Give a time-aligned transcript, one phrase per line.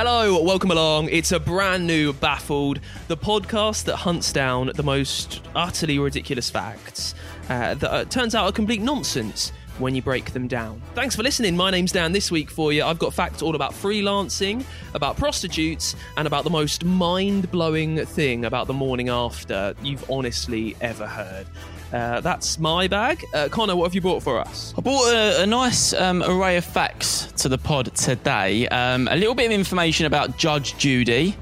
[0.00, 1.08] Hello, welcome along.
[1.08, 7.16] It's a brand new Baffled, the podcast that hunts down the most utterly ridiculous facts
[7.48, 10.80] uh, that uh, turns out are complete nonsense when you break them down.
[10.94, 11.56] Thanks for listening.
[11.56, 12.12] My name's Dan.
[12.12, 14.64] This week for you, I've got facts all about freelancing,
[14.94, 20.76] about prostitutes, and about the most mind blowing thing about the morning after you've honestly
[20.80, 21.48] ever heard.
[21.92, 23.24] Uh, that's my bag.
[23.32, 24.74] Uh, Connor, what have you brought for us?
[24.76, 28.68] I brought a, a nice um, array of facts to the pod today.
[28.68, 31.34] Um, a little bit of information about Judge Judy,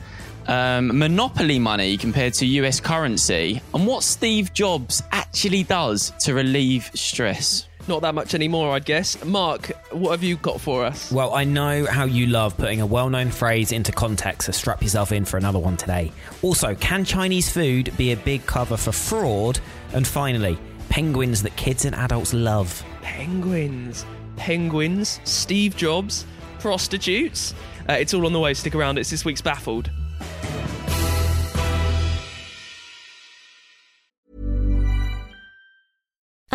[0.47, 6.91] um, monopoly money compared to US currency, and what Steve Jobs actually does to relieve
[6.95, 7.67] stress.
[7.89, 9.25] Not that much anymore, I'd guess.
[9.25, 11.13] Mark, what have you got for us?
[11.13, 14.83] Well, I know how you love putting a well known phrase into context, so strap
[14.83, 16.11] yourself in for another one today.
[16.43, 19.61] Also, can Chinese food be a big cover for fraud?
[19.97, 20.59] And finally,
[20.91, 22.85] penguins that kids and adults love.
[23.01, 24.05] Penguins.
[24.37, 25.21] Penguins.
[25.25, 26.27] Steve Jobs.
[26.59, 27.55] Prostitutes.
[27.89, 28.53] Uh, it's all on the way.
[28.53, 28.99] Stick around.
[28.99, 29.91] It's this week's Baffled.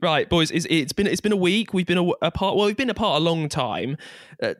[0.00, 0.50] Right, boys.
[0.50, 1.74] It's, it's been it's been a week.
[1.74, 2.56] We've been apart.
[2.56, 3.96] Well, we've been apart a long time.
[4.42, 4.54] Uh,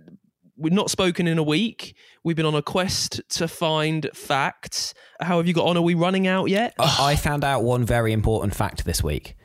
[0.56, 1.94] we've not spoken in a week.
[2.22, 4.92] We've been on a quest to find facts.
[5.20, 5.76] How have you got on?
[5.76, 6.74] Are we running out yet?
[6.78, 9.36] I found out one very important fact this week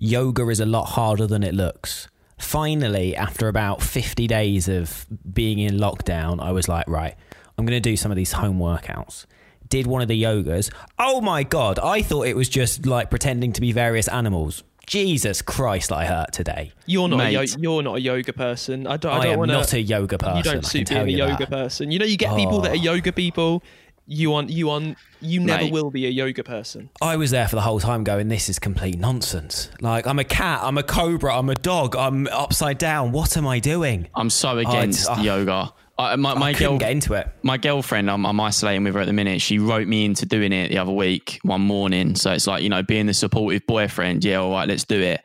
[0.00, 2.08] yoga is a lot harder than it looks.
[2.38, 7.14] Finally, after about 50 days of being in lockdown, I was like, right,
[7.58, 9.26] I'm going to do some of these home workouts.
[9.68, 10.72] Did one of the yogas.
[10.98, 14.64] Oh my God, I thought it was just like pretending to be various animals.
[14.86, 16.72] Jesus Christ, I hurt today.
[16.86, 18.86] You're not a yo- you're not a yoga person.
[18.86, 19.12] I don't.
[19.12, 20.36] I, I, don't am wanna, not a yoga person.
[20.38, 21.50] You don't can suit tell being a yoga that.
[21.50, 21.90] person.
[21.90, 22.82] You know, you get people that are Oh.
[22.92, 23.62] yoga people.
[24.12, 25.72] You on you on you never Mate.
[25.72, 26.90] will be a yoga person.
[27.00, 29.70] I was there for the whole time going, this is complete nonsense.
[29.80, 33.12] Like, I'm a cat, I'm a cobra, I'm a dog, I'm upside down.
[33.12, 34.08] What am I doing?
[34.16, 35.22] I'm so oh, it's- against oh.
[35.22, 35.72] yoga.
[36.00, 37.28] I, my my I girl, get into it.
[37.42, 39.40] my girlfriend, I'm, I'm isolating with her at the minute.
[39.40, 42.14] She wrote me into doing it the other week, one morning.
[42.16, 44.24] So it's like, you know, being the supportive boyfriend.
[44.24, 45.20] Yeah, all right, let's do it.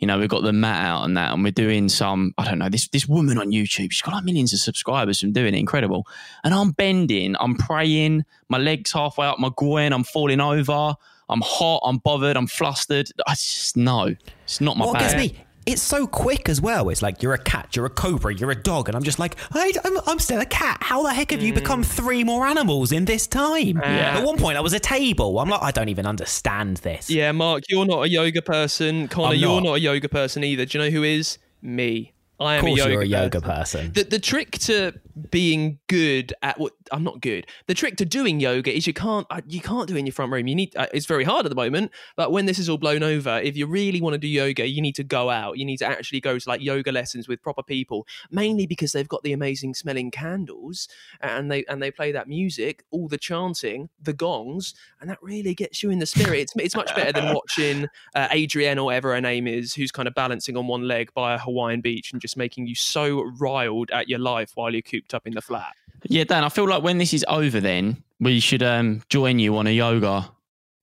[0.00, 2.58] You know, we've got the mat out and that, and we're doing some, I don't
[2.58, 5.58] know, this this woman on YouTube, she's got like millions of subscribers from doing it.
[5.58, 6.06] Incredible.
[6.42, 10.94] And I'm bending, I'm praying, my legs halfway up, my groin, I'm falling over.
[11.26, 13.08] I'm hot, I'm bothered, I'm flustered.
[13.26, 15.16] I just, no, it's not my What bag.
[15.16, 15.43] gets me?
[15.66, 16.90] It's so quick as well.
[16.90, 19.36] It's like you're a cat, you're a cobra, you're a dog, and I'm just like,
[19.52, 20.78] I, I'm, I'm still a cat.
[20.82, 21.86] How the heck have you become mm.
[21.86, 23.78] three more animals in this time?
[23.78, 24.18] Yeah.
[24.18, 25.38] At one point, I was a table.
[25.38, 27.08] I'm like, I don't even understand this.
[27.08, 29.08] Yeah, Mark, you're not a yoga person.
[29.08, 29.64] Connor, I'm you're not.
[29.64, 30.66] not a yoga person either.
[30.66, 31.38] Do you know who is?
[31.62, 32.12] Me.
[32.40, 33.90] I am a yoga a yoga person.
[33.90, 33.92] person.
[33.92, 34.92] The, the trick to
[35.30, 37.46] being good at what I'm not good.
[37.66, 40.12] The trick to doing yoga is you can't uh, you can't do it in your
[40.12, 40.46] front room.
[40.46, 41.90] You need uh, it's very hard at the moment.
[42.16, 44.80] But when this is all blown over, if you really want to do yoga, you
[44.82, 45.58] need to go out.
[45.58, 48.06] You need to actually go to like yoga lessons with proper people.
[48.30, 50.88] Mainly because they've got the amazing smelling candles
[51.20, 55.54] and they and they play that music, all the chanting, the gongs, and that really
[55.54, 56.40] gets you in the spirit.
[56.40, 60.08] It's it's much better than watching uh, Adriene or whatever her name is, who's kind
[60.08, 63.90] of balancing on one leg by a Hawaiian beach and just making you so riled
[63.90, 65.74] at your life while you're cooped up in the flat.
[66.08, 69.56] Yeah, Dan, I feel like when this is over, then we should um, join you
[69.56, 70.30] on a yoga,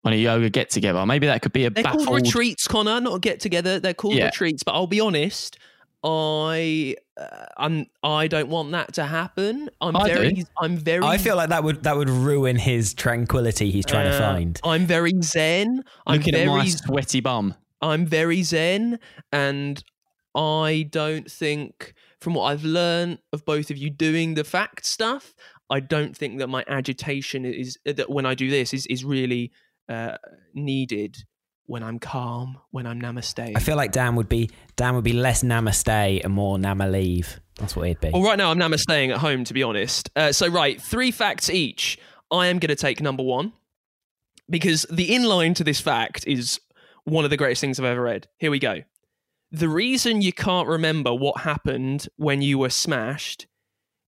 [0.04, 1.06] on a yoga get together.
[1.06, 2.08] Maybe that could be a They're baffled.
[2.08, 3.80] called retreats, Connor, not a get together.
[3.80, 4.26] They're called Yeah.
[4.26, 4.64] retreats.
[4.64, 5.58] But I'll be honest,
[6.04, 9.70] I uh, I'm I don't want that to happen.
[9.80, 10.44] I'm I very do.
[10.60, 14.16] I'm very I feel like that would that would ruin his tranquility he's trying to
[14.16, 14.60] uh, find.
[14.64, 15.84] I'm very zen.
[16.08, 17.54] I'm Looking at my very sweaty bum.
[17.82, 19.00] I'm very zen
[19.32, 19.84] and
[20.36, 25.34] I don't think from what I've learned of both of you doing the fact stuff,
[25.70, 29.52] I don't think that my agitation is that when I do this is is really
[29.90, 30.18] uh,
[30.54, 31.18] needed
[31.66, 33.56] when I'm calm, when I'm namaste.
[33.56, 37.40] I feel like Dan would be Dan would be less namaste and more nama leave.
[37.56, 38.10] That's what he'd be.
[38.12, 40.10] Well, right now I'm namasteing at home, to be honest.
[40.16, 41.98] Uh, so, right, three facts each.
[42.32, 43.54] I am going to take number one
[44.50, 46.60] because the inline to this fact is
[47.04, 48.28] one of the greatest things I've ever read.
[48.38, 48.82] Here we go.
[49.52, 53.48] The reason you can't remember what happened when you were smashed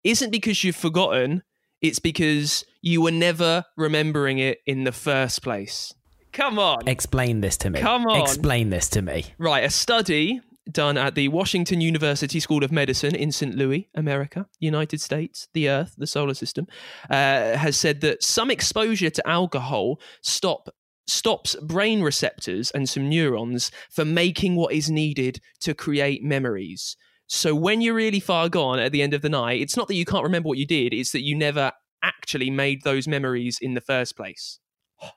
[0.04, 1.44] isn't because you've forgotten,
[1.82, 5.94] it's because you were never remembering it in the first place.
[6.32, 6.88] Come on.
[6.88, 7.80] Explain this to me.
[7.80, 8.22] Come on.
[8.22, 9.26] Explain this to me.
[9.38, 10.42] Right, a study
[10.72, 13.56] done at the Washington University School of Medicine in St.
[13.56, 16.68] Louis, America, United States, the Earth, the solar system,
[17.10, 20.70] uh, has said that some exposure to alcohol stop
[21.08, 26.96] stops brain receptors and some neurons from making what is needed to create memories.
[27.28, 29.96] So when you're really far gone at the end of the night, it's not that
[29.96, 31.72] you can't remember what you did, it's that you never
[32.04, 34.60] actually made those memories in the first place.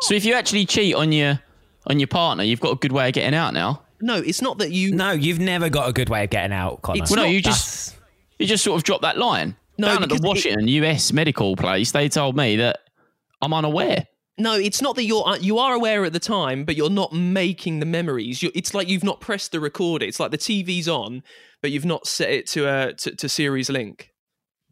[0.00, 1.38] So if you actually cheat on your
[1.86, 3.82] on your partner, you've got a good way of getting out now.
[4.00, 6.82] No, it's not that you No, you've never got a good way of getting out,
[6.82, 7.02] Connor.
[7.02, 8.00] It's Well, no, not- you just That's-
[8.38, 9.54] you just sort of dropped that line.
[9.78, 12.80] No, Down at the because it- Washington US medical place, they told me that
[13.40, 14.06] I'm unaware.
[14.42, 17.12] No, it's not that you're uh, you are aware at the time, but you're not
[17.12, 18.42] making the memories.
[18.42, 20.04] you it's like you've not pressed the recorder.
[20.04, 21.22] It's like the TV's on,
[21.60, 24.10] but you've not set it to a to, to series link.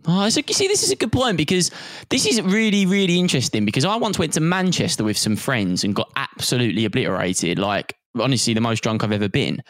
[0.07, 1.71] Oh, so you see, this is a good point because
[2.09, 3.65] this is really, really interesting.
[3.65, 7.59] Because I once went to Manchester with some friends and got absolutely obliterated.
[7.59, 9.63] Like, honestly, the most drunk I've ever been.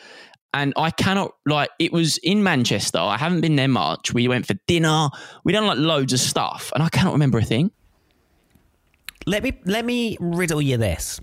[0.54, 2.98] And I cannot, like, it was in Manchester.
[2.98, 4.14] I haven't been there much.
[4.14, 5.08] We went for dinner.
[5.44, 6.72] We done like loads of stuff.
[6.74, 7.72] And I cannot remember a thing.
[9.26, 11.20] Let me let me riddle you this.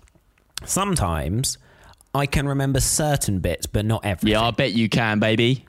[0.66, 1.58] Sometimes
[2.14, 4.32] I can remember certain bits, but not everything.
[4.32, 5.66] Yeah, I bet you can, baby.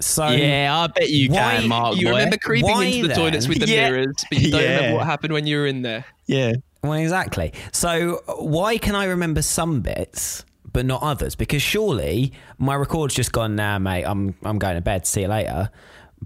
[0.00, 1.96] So yeah, I bet you why- can, Mark.
[1.96, 2.10] You boy.
[2.12, 3.16] remember creeping Why into the then?
[3.18, 3.90] toilets with the Yeah.
[3.90, 4.74] mirrors, but you don't Yeah.
[4.76, 6.04] remember what happened when you were in there.
[6.26, 6.52] Yeah.
[6.82, 7.52] Well, exactly.
[7.72, 11.34] So why can I remember some bits but not others?
[11.34, 13.56] Because surely my record's just gone.
[13.56, 14.04] Nah, mate.
[14.04, 15.06] I'm I'm going to bed.
[15.06, 15.70] See you later.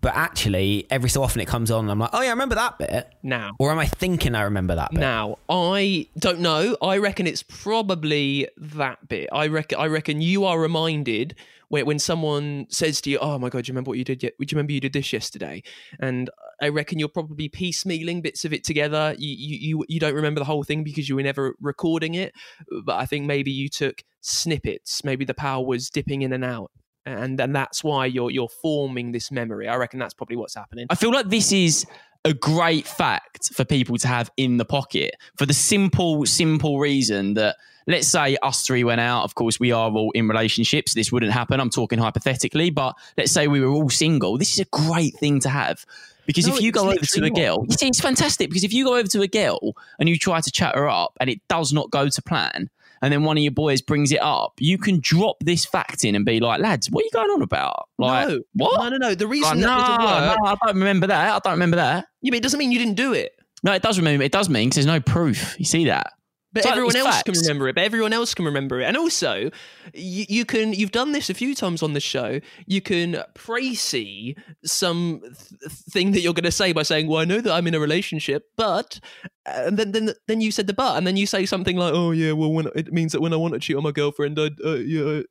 [0.01, 2.57] But actually, every so often it comes on, and I'm like, oh yeah, I remember
[2.57, 3.09] that bit.
[3.23, 5.01] Now, Or am I thinking I remember that bit?
[5.01, 6.77] now I don't know.
[6.83, 9.29] I reckon it's probably that bit.
[9.33, 9.79] I reckon.
[9.79, 11.35] I reckon you are reminded
[11.69, 14.23] when when someone says to you, "Oh my god, do you remember what you did?
[14.23, 14.35] Yet?
[14.39, 15.63] Do you remember you did this yesterday?"
[16.01, 16.29] And
[16.61, 19.15] I reckon you're probably piecemealing bits of it together.
[19.19, 22.33] You, you you you don't remember the whole thing because you were never recording it.
[22.85, 25.05] But I think maybe you took snippets.
[25.05, 26.71] Maybe the power was dipping in and out.
[27.07, 29.69] And and that's why you're you're forming this memory.
[29.69, 30.87] I reckon that's probably what's happening.
[30.89, 31.87] I feel like this is
[32.25, 37.35] a great fact for people to have in the pocket for the simple, simple reason
[37.35, 37.57] that
[37.87, 39.25] let's say us three went out.
[39.25, 40.95] Of course, we are all in relationships.
[40.95, 41.61] This wouldn't happen.
[41.61, 44.39] I'm talking hypothetically, but let's say we were all single.
[44.39, 45.85] This is a great thing to have.
[46.27, 48.49] Because No, if you go over to a girl, you see, it's fantastic.
[48.49, 51.13] Because if you go over to a girl and you try to chat her up
[51.21, 52.71] and it does not go to plan,
[53.03, 56.15] and then one of your boys brings it up, you can drop this fact in
[56.15, 57.89] and be like, lads, what are you going on about?
[57.99, 58.83] Like, no, what?
[58.83, 59.15] No, no, no.
[59.15, 60.39] The Like, reason no, that doesn't work.
[60.43, 61.35] no, I don't remember that.
[61.35, 62.07] I don't remember that.
[62.23, 63.33] Yeah, but it doesn't mean you didn't do it.
[63.63, 64.25] No, it does remember.
[64.25, 65.59] It does mean because there's no proof.
[65.59, 66.13] You see that?
[66.55, 67.75] But everyone else can remember it.
[67.75, 68.85] But everyone else can remember it.
[68.85, 69.51] And also,
[69.93, 70.73] you, you can.
[70.73, 72.41] You've done this a few times on the show.
[72.67, 77.25] You can précis some th- thing that you're going to say by saying, "Well, I
[77.25, 79.01] know that I'm in a relationship, but,"
[79.45, 82.13] and then then then you said the but, and then you say something like, "Oh
[82.13, 84.51] yeah, well, when it means that when I want to cheat on my girlfriend, I
[84.65, 85.23] uh, yeah."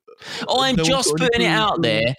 [0.48, 2.14] I'm no just putting it out there.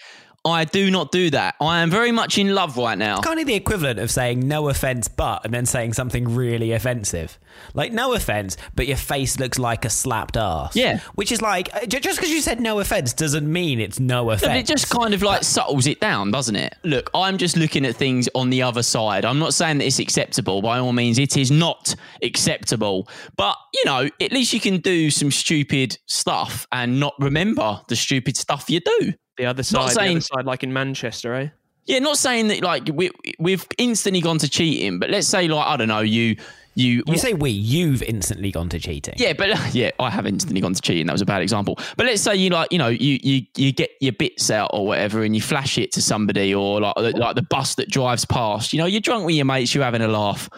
[0.45, 1.55] I do not do that.
[1.59, 3.19] I am very much in love right now.
[3.21, 7.39] Kind of the equivalent of saying no offense, but and then saying something really offensive.
[7.73, 10.75] Like no offense, but your face looks like a slapped ass.
[10.75, 10.99] Yeah.
[11.15, 14.69] Which is like uh, just because you said no offense doesn't mean it's no offense.
[14.69, 16.75] It just kind of like settles it down, doesn't it?
[16.83, 19.25] Look, I'm just looking at things on the other side.
[19.25, 20.61] I'm not saying that it's acceptable.
[20.61, 23.07] By all means, it is not acceptable.
[23.35, 27.95] But, you know, at least you can do some stupid stuff and not remember the
[27.95, 29.13] stupid stuff you do.
[29.37, 31.49] The other Not side, the saying- other side, like in Manchester, eh?
[31.87, 35.67] Yeah, not saying that like we, we've instantly gone to cheating, but let's say like
[35.67, 36.35] I don't know you
[36.73, 39.13] you you say we, you've instantly gone to cheating.
[39.17, 41.05] yeah, but yeah, I have instantly gone to cheating.
[41.05, 41.77] That was a bad example.
[41.95, 44.87] But let's say you like you know you you you get your bits out or
[44.87, 48.73] whatever, and you flash it to somebody or like like the bus that drives past.
[48.73, 50.49] You know, you're drunk with your mates, you're having a laugh.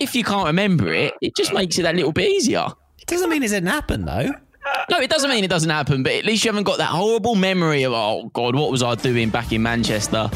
[0.00, 2.66] If you can't remember it, it just makes it that little bit easier.
[2.98, 4.32] It doesn't mean it didn't happen though.
[4.90, 7.34] No, it doesn't mean it doesn't happen, but at least you haven't got that horrible
[7.34, 10.30] memory of oh god, what was I doing back in Manchester?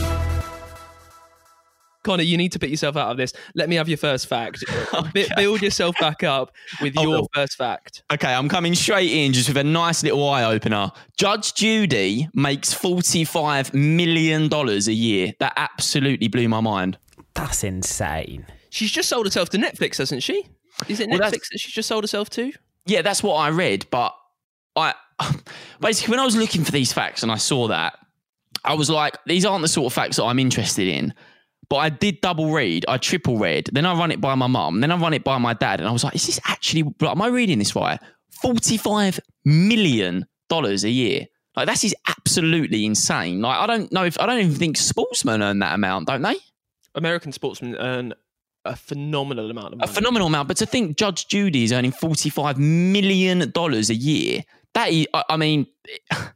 [2.02, 3.34] Connor, you need to pick yourself out of this.
[3.54, 4.64] Let me have your first fact.
[5.12, 7.28] B- build yourself back up with I your will.
[7.34, 8.04] first fact.
[8.10, 10.92] Okay, I'm coming straight in just with a nice little eye opener.
[11.18, 15.34] Judge Judy makes $45 million a year.
[15.40, 16.96] That absolutely blew my mind.
[17.34, 18.46] That's insane.
[18.70, 20.46] She's just sold herself to Netflix, hasn't she?
[20.88, 22.50] Is it Netflix that's- that she's just sold herself to?
[22.86, 23.84] Yeah, that's what I read.
[23.90, 24.14] But
[24.76, 24.94] I
[25.80, 27.98] basically, when I was looking for these facts and I saw that,
[28.64, 31.14] I was like, these aren't the sort of facts that I'm interested in.
[31.68, 34.80] But I did double read, I triple read, then I run it by my mum,
[34.80, 37.22] then I run it by my dad, and I was like, is this actually, am
[37.22, 38.00] I reading this right?
[38.44, 41.26] $45 million a year.
[41.54, 43.40] Like, that is absolutely insane.
[43.40, 46.36] Like, I don't know if, I don't even think sportsmen earn that amount, don't they?
[46.96, 48.14] American sportsmen earn
[48.64, 49.90] a phenomenal amount of money.
[49.90, 50.48] A phenomenal amount.
[50.48, 54.42] But to think Judge Judy is earning $45 million a year,
[54.74, 55.66] that is, I, I mean,
[56.10, 56.30] I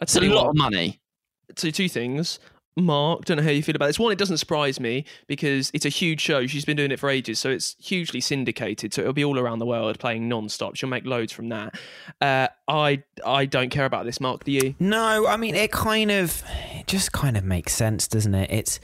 [0.00, 1.00] it's a lot what, of money.
[1.56, 2.38] so two things.
[2.76, 3.98] Mark, don't know how you feel about this.
[3.98, 6.46] One, it doesn't surprise me because it's a huge show.
[6.46, 8.94] She's been doing it for ages, so it's hugely syndicated.
[8.94, 10.76] So it'll be all around the world playing non-stop.
[10.76, 11.78] She'll make loads from that.
[12.20, 14.44] Uh, I I don't care about this, Mark.
[14.44, 14.74] Do you?
[14.78, 16.42] No, I mean it kind of
[16.72, 18.50] it just kind of makes sense, doesn't it?
[18.50, 18.80] It's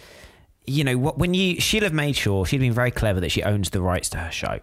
[0.67, 3.43] you know what when you she'll have made sure she'd been very clever that she
[3.43, 4.61] owns the rights to her show,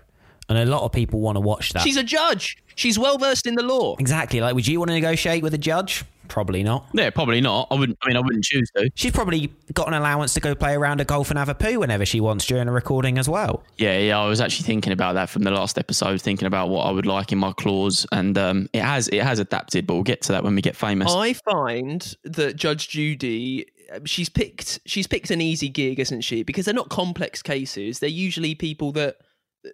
[0.49, 1.83] and a lot of people want to watch that.
[1.83, 2.57] She's a judge.
[2.75, 3.95] She's well versed in the law.
[3.99, 4.55] exactly like.
[4.55, 6.03] Would you want to negotiate with a judge?
[6.27, 6.87] Probably not.
[6.93, 7.67] Yeah, probably not.
[7.71, 8.89] I wouldn't, I mean, I wouldn't choose to.
[8.95, 11.81] She's probably got an allowance to go play around a golf and have a poo
[11.81, 13.63] whenever she wants during a recording as well.
[13.77, 14.17] Yeah, yeah.
[14.17, 17.05] I was actually thinking about that from the last episode, thinking about what I would
[17.05, 19.85] like in my clause, and um, it has it has adapted.
[19.85, 21.13] But we'll get to that when we get famous.
[21.13, 26.43] I find that Judge Judy, um, she's picked she's picked an easy gig, isn't she?
[26.43, 27.99] Because they're not complex cases.
[27.99, 29.17] They're usually people that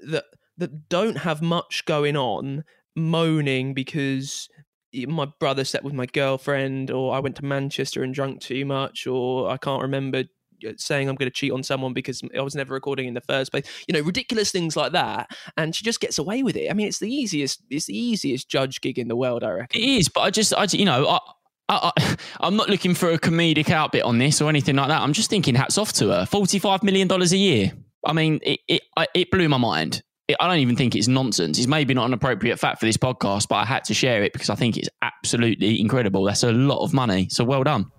[0.07, 0.25] that
[0.57, 2.63] that don't have much going on,
[2.95, 4.49] moaning because
[4.93, 9.05] my brother slept with my girlfriend, or I went to Manchester and drunk too much,
[9.05, 10.23] or I can't remember
[10.65, 13.21] uh, saying I'm going to cheat on someone because I was never recording in the
[13.21, 13.65] first place.
[13.87, 16.69] You know, ridiculous things like that, and she just gets away with it.
[16.69, 19.81] I mean, it's the easiest, it's the easiest judge gig in the world, I reckon.
[19.81, 21.19] It is, but I just, I, you know, I,
[21.69, 25.01] I, I'm not looking for a comedic outbit on this or anything like that.
[25.01, 26.25] I'm just thinking, hats off to her.
[26.25, 27.73] Forty-five million dollars a year.
[28.05, 28.81] I mean, it, it,
[29.13, 30.01] it blew my mind.
[30.27, 31.57] It, I don't even think it's nonsense.
[31.57, 34.33] It's maybe not an appropriate fact for this podcast, but I had to share it
[34.33, 36.23] because I think it's absolutely incredible.
[36.23, 37.27] That's a lot of money.
[37.29, 37.91] So well done.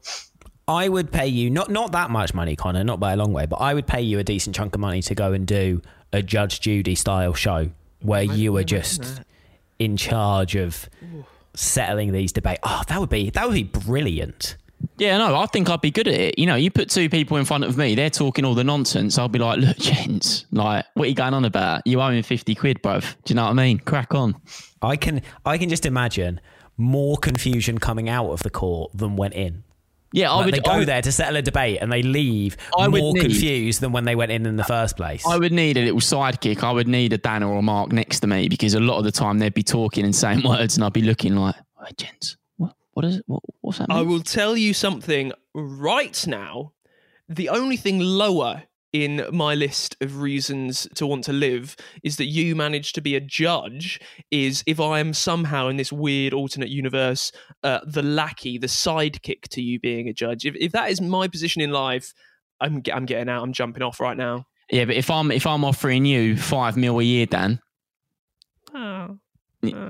[0.66, 3.46] I would pay you not not that much money, Connor, not by a long way,
[3.46, 5.80] but I would pay you a decent chunk of money to go and do
[6.12, 7.70] a Judge Judy style show
[8.00, 9.22] where you were just
[9.78, 10.88] in charge of
[11.54, 12.60] settling these debates.
[12.62, 14.56] Oh, that would be that would be brilliant.
[14.98, 16.38] Yeah, no, I think I'd be good at it.
[16.38, 19.16] You know, you put two people in front of me, they're talking all the nonsense.
[19.18, 21.86] I'll be like, look, gents, like, what are you going on about?
[21.86, 23.02] You owe him 50 quid, bruv.
[23.24, 23.78] Do you know what I mean?
[23.78, 24.34] Crack on.
[24.82, 26.40] I can I can just imagine
[26.76, 29.64] more confusion coming out of the court than went in.
[30.12, 32.02] Yeah, I Like would they go I would, there to settle a debate and they
[32.02, 35.26] leave I more need- confused than when they went in in the first place.
[35.26, 36.62] I would need a little sidekick.
[36.62, 39.04] I would need a Dan or a Mark next to me because a lot of
[39.04, 42.36] the time they'd be talking and saying words and I'd be looking like, hey, gents,
[42.98, 43.24] what, what is it?
[43.26, 43.98] What, what's happening?
[43.98, 46.72] I will tell you something right now.
[47.28, 52.24] The only thing lower in my list of reasons to want to live is that
[52.24, 54.00] you managed to be a judge.
[54.30, 57.30] Is if I am somehow in this weird alternate universe,
[57.62, 60.46] uh, the lackey, the sidekick to you being a judge.
[60.46, 62.14] If if that is my position in life,
[62.60, 63.42] I'm I'm getting out.
[63.42, 64.46] I'm jumping off right now.
[64.70, 67.60] yeah, but if I'm if I'm offering you five mil a year, Dan,
[68.74, 69.18] Oh.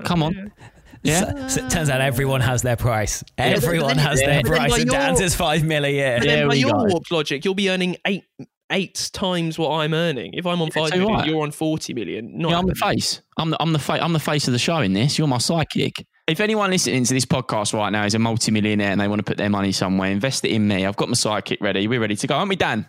[0.03, 0.33] come on.
[0.33, 0.67] Yeah.
[1.05, 3.23] So, so it turns out everyone has their price.
[3.37, 6.17] Everyone then- has their price, and your- Dan's is five mil a year.
[6.19, 8.23] But then by your warped logic, you'll be earning eight
[8.71, 10.33] eight times what I'm earning.
[10.33, 11.27] If I'm on five too million, right.
[11.27, 12.37] you're on forty million.
[12.37, 13.21] Not Yeah, I'm the face.
[13.37, 15.17] I'm the I'm the fa- I'm the face of the show in this.
[15.17, 16.05] You're my sidekick.
[16.27, 19.23] If anyone listening to this podcast right now is a multimillionaire and they want to
[19.23, 20.85] put their money somewhere, invest it in me.
[20.85, 21.87] I've got my sidekick ready.
[21.87, 22.85] We're ready to go, aren't we, Dan?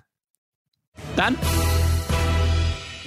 [1.17, 1.39] Dan?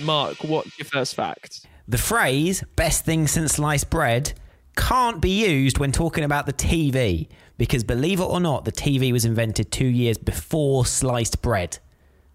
[0.01, 1.67] Mark, what's your first fact?
[1.87, 4.33] The phrase best thing since sliced bread
[4.75, 7.27] can't be used when talking about the TV
[7.57, 11.79] because believe it or not, the TV was invented two years before sliced bread.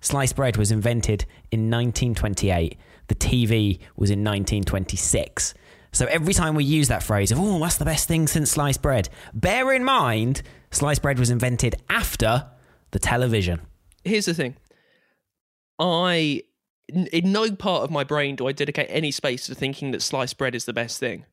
[0.00, 2.78] Sliced bread was invented in 1928.
[3.08, 5.54] The TV was in 1926.
[5.92, 8.82] So every time we use that phrase of, oh, that's the best thing since sliced
[8.82, 12.46] bread, bear in mind, sliced bread was invented after
[12.90, 13.60] the television.
[14.04, 14.56] Here's the thing.
[15.78, 16.42] I,
[16.88, 20.38] in no part of my brain do I dedicate any space to thinking that sliced
[20.38, 21.24] bread is the best thing.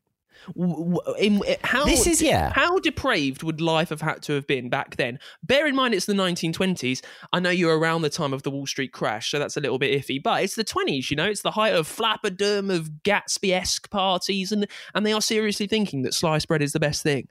[0.55, 2.51] W- w- In, how, This is- yeah.
[2.53, 5.19] How depraved would life have had to have been back then?
[5.43, 7.01] Bear in mind, it's the 1920s.
[7.33, 9.79] I know you're around the time of the Wall Street crash, so that's a little
[9.79, 10.21] bit iffy.
[10.21, 11.25] But it's the 20s, you know.
[11.25, 16.13] It's the height of flapperdom, of Gatsby-esque parties, and and they are seriously thinking that
[16.13, 17.27] sliced bread is the best thing.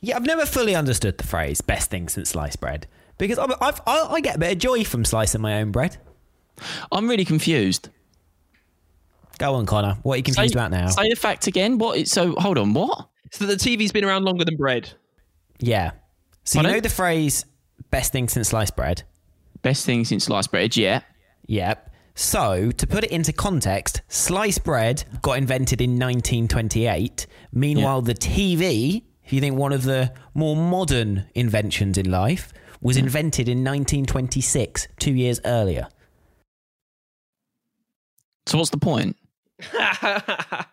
[0.00, 2.86] Yeah, I've never fully understood the phrase "best thing since sliced bread"
[3.16, 5.96] because I've, I've, I I get a bit of joy from slicing my own bread.
[6.92, 7.88] I'm really confused.
[9.38, 9.98] Go on, Connor.
[10.02, 10.88] What are you confused say, about now?
[10.88, 11.78] Say the fact again.
[11.78, 12.06] What?
[12.08, 12.72] So hold on.
[12.72, 13.08] What?
[13.32, 14.92] So the TV's been around longer than bread.
[15.58, 15.92] yeah.
[16.44, 17.46] So you know the phrase
[17.90, 19.02] "best thing since sliced bread."
[19.62, 20.76] Best thing since sliced bread.
[20.76, 21.00] Yeah.
[21.46, 21.90] Yep.
[22.16, 27.26] So, to put it into context, sliced bread got invented in 1928.
[27.52, 32.96] Meanwhile, the TV, if you think one of the more modern inventions in life, was
[32.96, 33.00] mm.
[33.00, 35.88] invented in 1926, two years earlier.
[38.46, 39.16] So what's the point?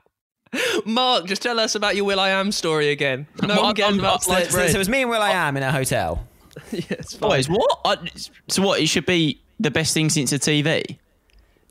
[0.85, 3.25] Mark, just tell us about your will.i.am story again.
[3.41, 5.29] No Well, one cares I'm- about So, so, so it was me and Will I
[5.31, 5.33] oh.
[5.33, 6.27] Am in a hotel.
[6.71, 7.29] yeah, it's fine.
[7.29, 7.79] Boys, what?
[7.85, 7.97] I,
[8.49, 8.81] so what?
[8.81, 10.97] It should be the best thing since the TV.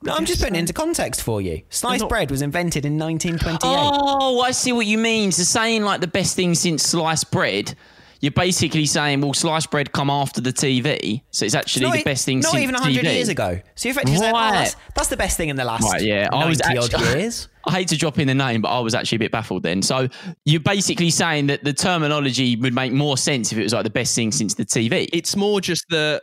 [0.02, 1.60] No, I'm just putting it into context for you.
[1.68, 3.60] Sliced not- bread was invented in 1928.
[3.62, 5.30] Oh, I see what you mean.
[5.30, 7.74] So saying like the best thing since sliced bread,
[8.20, 12.00] you're basically saying, well, sliced bread come after the TV, so it's actually not, the
[12.00, 12.70] e- best thing since the TV.
[12.70, 13.60] not since even 100 years ago.
[13.74, 16.28] So you're effectively saying, oh, that's, that's the best thing in the last Right, yeah.
[16.30, 17.48] I was odd actually, years.
[17.66, 19.80] I hate to drop in the name, but I was actually a bit baffled then.
[19.82, 20.08] So
[20.44, 23.90] you're basically saying that the terminology would make more sense if it was like the
[23.90, 25.08] best thing since the TV.
[25.12, 26.22] It's more just that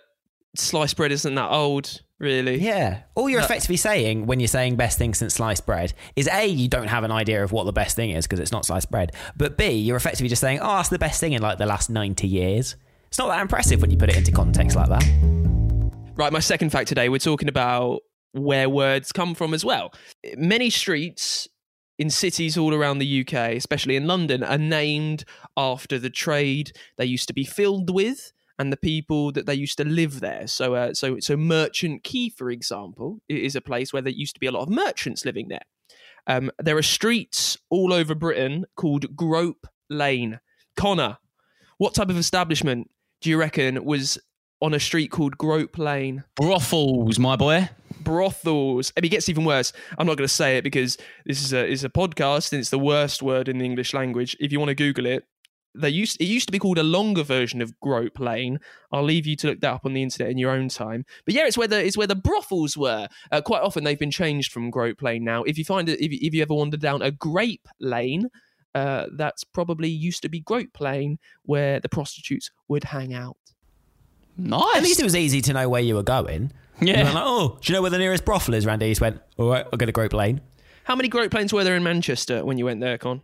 [0.56, 2.60] sliced bread isn't that old, really.
[2.60, 3.04] Yeah.
[3.16, 6.68] All you're effectively saying when you're saying best thing since sliced bread is A, you
[6.68, 9.12] don't have an idea of what the best thing is because it's not sliced bread.
[9.36, 11.90] But B, you're effectively just saying, oh, that's the best thing in like the last
[11.90, 12.76] 90 years.
[13.08, 15.04] It's not that impressive when you put it into context like that.
[16.16, 19.94] Right, my second fact today, we're talking about where words come from as well.
[20.36, 21.48] Many streets
[22.00, 25.24] in cities all around the UK, especially in London, are named
[25.56, 29.78] after the trade they used to be filled with and the people that they used
[29.78, 30.48] to live there.
[30.48, 34.40] So, uh, so, so Merchant Key, for example, is a place where there used to
[34.40, 35.66] be a lot of merchants living there.
[36.26, 40.40] Um, there are streets all over Britain called Grope Lane.
[40.76, 41.18] Connor,
[41.78, 42.90] what type of establishment
[43.22, 44.18] do you reckon was
[44.62, 46.24] on a street called Grope Lane?
[46.36, 47.70] Brothels, my boy.
[48.02, 48.92] brothels.
[48.96, 49.74] I mean, it gets even worse.
[49.98, 52.70] I'm not going to say it because this is a is a podcast and it's
[52.70, 54.36] the worst word in the English language.
[54.40, 55.26] If you want to Google it,
[55.78, 58.60] they used it used to be called a longer version of grope lane.
[58.92, 61.06] I'll leave you to look that up on the internet in your own time.
[61.26, 63.08] But yeah, it's where the it's where the brothels were.
[63.32, 65.44] Uh, quite often they've been changed from grope lane now.
[65.44, 68.30] If you find it, if you, if you ever wandered down a grape lane.
[68.76, 73.36] Uh, that's probably used to be Grope Lane, where the prostitutes would hang out.
[74.38, 74.76] Nice.
[74.76, 76.52] At least it was easy to know where you were going.
[76.80, 77.12] Yeah.
[77.12, 78.86] Like, oh, do you know where the nearest brothel is, Randy?
[78.86, 80.42] He just went, all right, I'll go to Grope Lane.
[80.84, 83.22] How many Grope Lanes were there in Manchester when you went there, Con?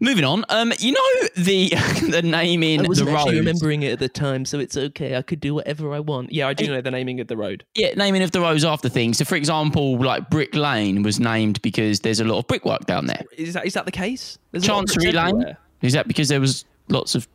[0.00, 0.44] Moving on.
[0.48, 1.68] Um, you know the
[2.10, 3.38] the naming I the wasn't actually road.
[3.40, 5.16] remembering it at the time, so it's okay.
[5.16, 6.32] I could do whatever I want.
[6.32, 7.64] Yeah, I do know the naming of the road.
[7.76, 9.18] Yeah, naming of the roads after things.
[9.18, 13.06] So, for example, like Brick Lane was named because there's a lot of brickwork down
[13.06, 13.22] there.
[13.36, 14.38] Is that is that the case?
[14.50, 15.58] There's a lot of Chancery Lane everywhere.
[15.82, 17.28] is that because there was lots of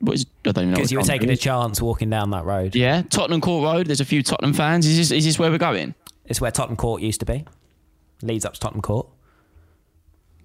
[0.00, 2.08] what is I don't even know Because what you were Chancery taking a chance walking
[2.08, 2.76] down that road.
[2.76, 3.86] Yeah, Tottenham Court Road.
[3.88, 4.86] There's a few Tottenham fans.
[4.86, 5.94] Is this is this where we're going?
[6.26, 7.44] It's where Tottenham Court used to be.
[8.22, 9.06] Leads up to Tottenham Court.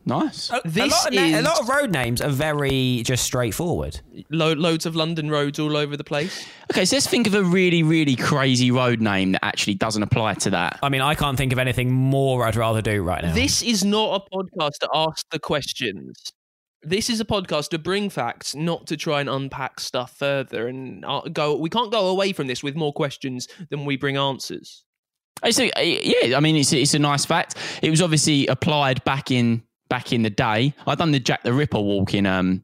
[0.05, 0.51] Nice.
[0.65, 4.01] This a, lot of na- is a lot of road names are very just straightforward.
[4.29, 6.45] lo- loads of London roads all over the place.
[6.71, 10.33] Okay, so let's think of a really really crazy road name that actually doesn't apply
[10.35, 10.79] to that.
[10.83, 13.33] I mean, I can't think of anything more I'd rather do right now.
[13.33, 16.21] This is not a podcast to ask the questions.
[16.81, 20.67] This is a podcast to bring facts, not to try and unpack stuff further.
[20.67, 21.55] And uh, go.
[21.55, 24.83] We can't go away from this with more questions than we bring answers.
[25.41, 27.55] I say, uh, yeah, I mean, it's it's a nice fact.
[27.81, 29.63] It was obviously applied back in
[29.93, 30.73] back in the day.
[30.87, 32.63] I done the Jack the Ripper walk in um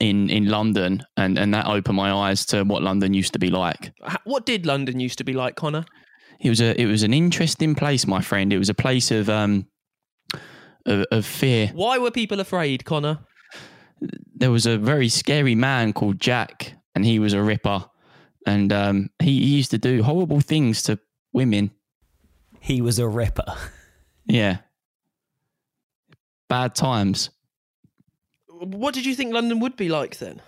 [0.00, 3.48] in in London, and and that opened my eyes to what London used to be
[3.48, 3.94] like.
[4.24, 5.86] What did London used to be like, Connor?
[6.40, 8.52] It was a it was an interesting place, my friend.
[8.52, 9.66] It was a place of um
[10.84, 11.70] of, of fear.
[11.74, 13.18] Why were people afraid, Connor?
[14.34, 17.86] There was a very scary man called Jack, and he was a ripper,
[18.46, 20.98] and um he, he used to do horrible things to
[21.32, 21.70] women.
[22.60, 23.44] he was a ripper.
[24.24, 24.58] Yeah,
[26.52, 27.30] bad times.
[28.48, 30.42] What did you think London would be like then?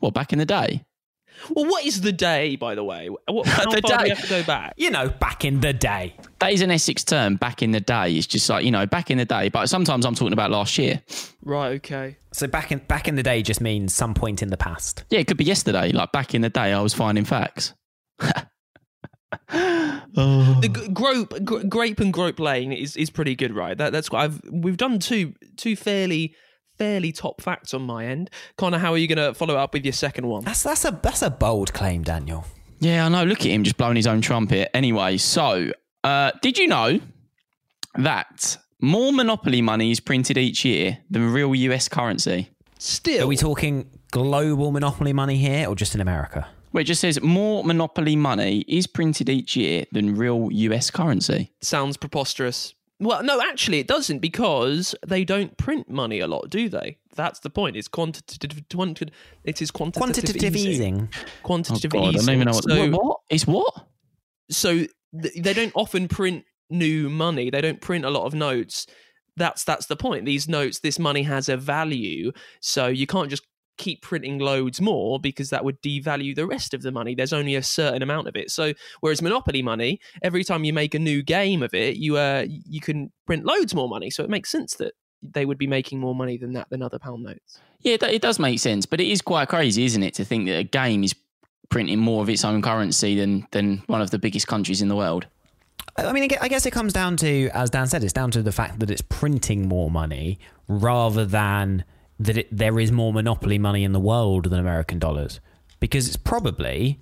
[0.00, 0.84] Well, back in the day.
[1.48, 3.08] Well, what is the day, by the way?
[3.08, 4.14] What, how The far do we day.
[4.16, 4.74] have to go back?
[4.76, 6.16] You know, back in the day.
[6.40, 7.36] That is an Essex term.
[7.36, 9.48] Back in the day, it's just like you know, back in the day.
[9.48, 11.00] But sometimes I'm talking about last year.
[11.44, 11.74] Right.
[11.76, 12.16] Okay.
[12.32, 15.04] So back in back in the day just means some point in the past.
[15.08, 15.92] Yeah, it could be yesterday.
[15.92, 17.74] Like back in the day, I was finding facts.
[19.48, 23.76] The g- grope, gr- grape and grope lane is, is pretty good, right?
[23.76, 24.40] That, that's what I've.
[24.50, 26.34] We've done two two fairly
[26.78, 28.30] fairly top facts on my end.
[28.56, 30.44] Connor, how are you going to follow up with your second one?
[30.44, 32.44] That's that's a that's a bold claim, Daniel.
[32.80, 33.24] Yeah, I know.
[33.24, 34.74] Look at him just blowing his own trumpet.
[34.76, 35.70] Anyway, so
[36.04, 37.00] uh, did you know
[37.96, 42.48] that more monopoly money is printed each year than real US currency?
[42.78, 46.48] Still, Are we talking global monopoly money here or just in America?
[46.72, 51.52] Well, it just says more monopoly money is printed each year than real US currency.
[51.60, 52.74] sounds preposterous.
[53.00, 56.98] Well, no, actually, it doesn't because they don't print money a lot, do they?
[57.16, 57.76] That's the point.
[57.76, 58.62] It's quantitative.
[58.72, 59.08] quanti-
[59.42, 61.08] It is quantitative, Quantitative easing.
[61.12, 62.64] Oh Quantitative God, I don't even know what.
[62.64, 63.16] So, what, what?
[63.28, 63.86] It's what?
[64.50, 64.86] so
[65.20, 67.50] th- they don't often print new money.
[67.50, 68.86] They don't print a lot of notes.
[69.36, 70.24] That's that's the point.
[70.24, 72.30] These notes, this money has a value,
[72.60, 73.42] so you can't just
[73.78, 77.14] keep printing loads more because that would devalue the rest of the money.
[77.14, 78.50] There's only a certain amount of it.
[78.50, 82.46] So whereas Monopoly money, every time you make a new game of it, you uh
[82.48, 84.10] you can print loads more money.
[84.10, 86.98] So it makes sense that they would be making more money than that than other
[86.98, 87.60] pound notes.
[87.80, 90.58] Yeah, it does make sense, but it is quite crazy, isn't it, to think that
[90.58, 91.14] a game is
[91.68, 94.96] printing more of its own currency than than one of the biggest countries in the
[94.96, 95.26] world.
[95.96, 98.52] I mean, I guess it comes down to, as Dan said, it's down to the
[98.52, 101.84] fact that it's printing more money rather than
[102.24, 105.40] that it, there is more monopoly money in the world than American dollars.
[105.80, 107.00] Because it's probably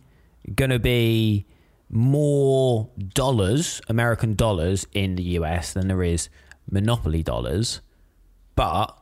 [0.55, 1.47] going to be
[1.91, 6.29] more dollars, American dollars, in the US than there is
[6.71, 7.81] monopoly dollars,
[8.55, 8.97] but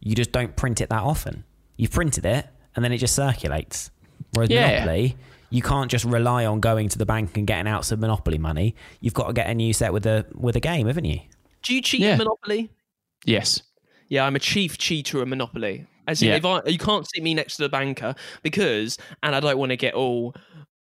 [0.00, 1.44] you just don't print it that often.
[1.76, 3.90] You've printed it and then it just circulates.
[4.32, 4.70] Whereas Yeah.
[4.80, 5.16] Monopoly,
[5.50, 8.74] you can't just rely on going to the bank and getting out some Monopoly money.
[9.00, 11.20] You've got to get a new set with a with a game, haven't you?
[11.62, 12.16] Do you cheat Yeah.
[12.16, 12.70] Monopoly?
[13.24, 13.62] Yes.
[14.08, 15.86] Yeah, I'm a chief cheater at Monopoly.
[16.06, 16.36] As in, Yeah.
[16.36, 19.70] if I you can't sit me next to the banker because, and I don't want
[19.70, 20.34] to get all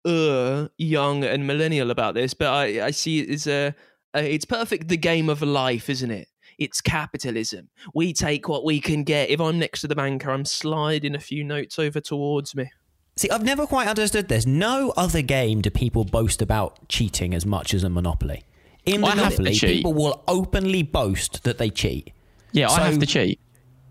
[0.05, 3.75] uh young and millennial about this, but I I see it as a,
[4.15, 6.27] a it's perfect the game of life, isn't it?
[6.57, 7.69] It's capitalism.
[7.93, 9.29] We take what we can get.
[9.29, 12.69] If I'm next to the banker, I'm sliding a few notes over towards me.
[13.17, 14.45] See, I've never quite understood this.
[14.45, 18.43] No other game do people boast about cheating as much as a Monopoly.
[18.85, 19.69] In I have to Monopoly, cheat.
[19.77, 22.11] people will openly boast that they cheat.
[22.51, 23.39] Yeah, I have to cheat.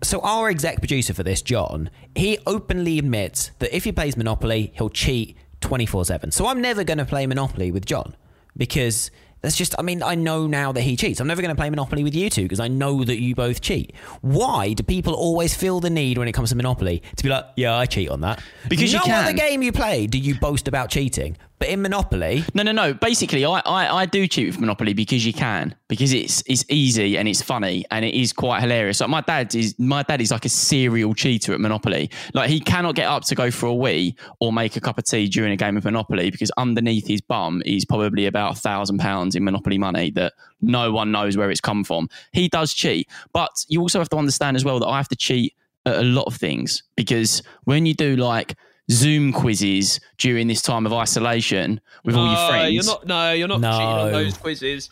[0.03, 4.71] So our exec producer for this, John, he openly admits that if he plays Monopoly,
[4.75, 6.33] he'll cheat 24/7.
[6.33, 8.15] So I'm never going to play Monopoly with John
[8.57, 11.19] because that's just I mean, I know now that he cheats.
[11.19, 13.61] I'm never going to play Monopoly with you two because I know that you both
[13.61, 13.93] cheat.
[14.21, 17.45] Why do people always feel the need when it comes to Monopoly to be like,
[17.55, 19.23] "Yeah, I cheat on that." Because you no can.
[19.23, 21.37] other game you play do you boast about cheating.
[21.61, 22.95] But in Monopoly, No, no, no.
[22.95, 27.19] Basically, I, I, I do cheat with Monopoly because you can, because it's it's easy
[27.19, 28.99] and it's funny and it is quite hilarious.
[28.99, 32.09] Like my dad is my dad is like a serial cheater at Monopoly.
[32.33, 35.03] Like he cannot get up to go for a wee or make a cup of
[35.03, 38.97] tea during a game of Monopoly because underneath his bum is probably about a thousand
[38.97, 42.09] pounds in Monopoly money that no one knows where it's come from.
[42.33, 45.15] He does cheat, but you also have to understand as well that I have to
[45.15, 45.53] cheat
[45.85, 48.55] at a lot of things because when you do like
[48.91, 52.73] Zoom quizzes during this time of isolation with all your friends.
[52.73, 53.07] You're not.
[53.07, 53.71] No, you're not No.
[53.71, 54.89] cheating on those quizzes.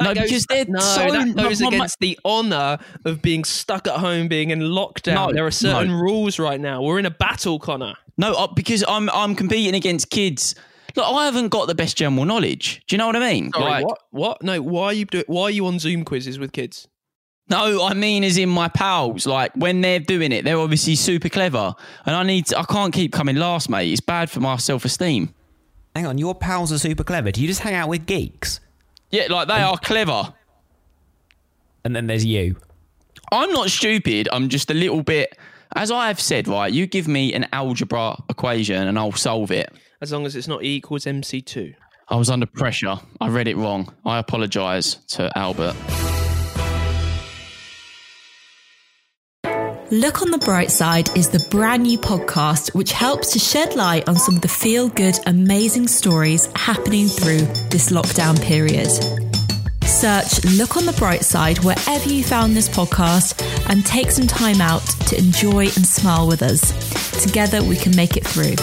[0.00, 3.86] No, because they're no, so- that goes my- my- against the honour of being stuck
[3.86, 5.14] at home, being in lockdown.
[5.14, 5.98] No, there are certain no.
[5.98, 6.80] rules right now.
[6.82, 7.94] We're in a battle, Connor.
[8.16, 10.54] No, uh, because I'm I'm competing against kids.
[10.96, 12.82] Look, I haven't got the best general knowledge.
[12.86, 13.50] Do you know what I mean?
[13.52, 13.98] Sorry, Like- what?
[14.10, 14.42] What?
[14.42, 15.24] No, why are you doing?
[15.26, 16.86] Why are you on Zoom quizzes with kids?
[17.52, 19.26] No, I mean as in my pals.
[19.26, 21.74] Like when they're doing it, they're obviously super clever,
[22.06, 22.46] and I need.
[22.46, 23.92] To, I can't keep coming last, mate.
[23.92, 25.34] It's bad for my self esteem.
[25.94, 27.30] hang on, your pals are super clever.
[27.30, 28.58] Do you just hang out with geeks?
[29.10, 30.32] Yeah, like they are clever.
[31.84, 32.56] And then there's you.
[33.30, 34.30] I'm not stupid.
[34.32, 35.36] I'm just a little bit.
[35.76, 39.70] As I have said, right, you give me an algebra equation and I'll solve it.
[40.00, 41.74] As long as it's not E equals MC2.
[42.08, 42.96] I was under pressure.
[43.20, 43.92] I read it wrong.
[44.06, 45.74] I apologise to Albert.
[49.92, 54.08] Look on the Bright Side is the brand new podcast which helps to shed light
[54.08, 58.88] on some of the feel good, amazing stories happening through this lockdown period.
[59.84, 64.62] Search Look on the Bright Side wherever you found this podcast and take some time
[64.62, 66.72] out to enjoy and smile with us.
[67.22, 68.54] Together we can make it through.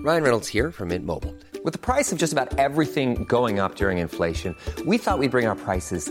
[0.00, 1.34] Ryan Reynolds here from Mint Mobile.
[1.62, 4.56] With the price of just about everything going up during inflation,
[4.86, 6.10] we thought we'd bring our prices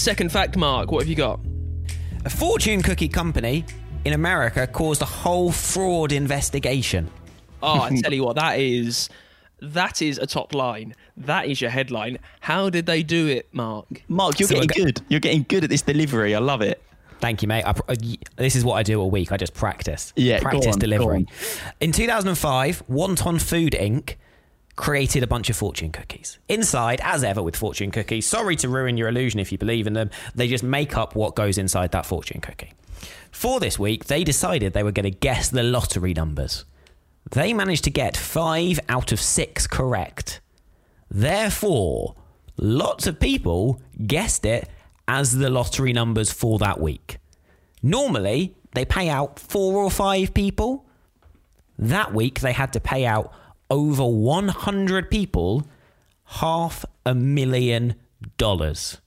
[0.00, 1.40] Second fact, Mark, what have you got?
[2.24, 3.66] A fortune cookie company
[4.06, 7.10] in America caused a whole fraud investigation.
[7.62, 9.10] Oh, I tell you what, that is
[9.60, 10.94] that is a top line.
[11.18, 12.16] That is your headline.
[12.40, 14.02] How did they do it, Mark?
[14.08, 15.02] Mark, you're So getting I got- good.
[15.10, 16.34] You're getting good at this delivery.
[16.34, 16.82] I love it.
[17.18, 17.64] Thank you, mate.
[17.66, 17.94] I, pr- uh,
[18.36, 19.32] this is what I do all week.
[19.32, 20.14] I just practice.
[20.16, 21.16] Yeah, go practice on, go delivery.
[21.18, 21.26] on.
[21.82, 24.14] In 2005, Wonton Food Inc.
[24.80, 26.38] created a bunch of fortune cookies.
[26.48, 29.92] Inside, as ever with fortune cookies, sorry to ruin your illusion if you believe in
[29.92, 32.72] them, they just make up what goes inside that fortune cookie.
[33.30, 36.64] For this week, they decided they were going to guess the lottery numbers.
[37.30, 40.40] They managed to get five out of six correct.
[41.10, 42.14] Therefore,
[42.56, 44.66] lots of people guessed it
[45.06, 47.18] as the lottery numbers for that week.
[47.82, 50.86] Normally, they pay out four or five people.
[51.78, 53.34] That week, they had to pay out
[53.70, 55.66] over 100 people
[56.24, 57.94] half a million
[58.36, 59.00] dollars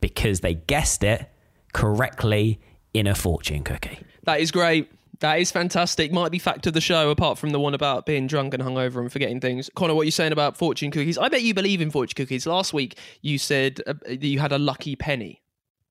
[0.00, 1.30] because they guessed it
[1.72, 2.60] correctly
[2.92, 3.98] in a fortune cookie.
[4.24, 4.90] That is great.
[5.20, 6.12] That is fantastic.
[6.12, 8.96] Might be fact of the show, apart from the one about being drunk and hungover
[8.96, 9.70] and forgetting things.
[9.76, 11.16] Connor, what are you saying about fortune cookies?
[11.16, 12.44] I bet you believe in fortune cookies.
[12.44, 15.41] Last week, you said uh, that you had a lucky penny.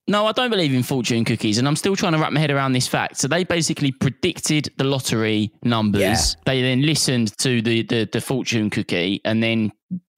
[0.08, 2.52] No, I don't believe in fortune cookies, and I'm still trying to wrap my head
[2.52, 3.18] around this fact.
[3.18, 6.02] So they basically predicted the lottery numbers.
[6.02, 6.18] Yeah.
[6.46, 9.72] They then listened to the, the the fortune cookie, and then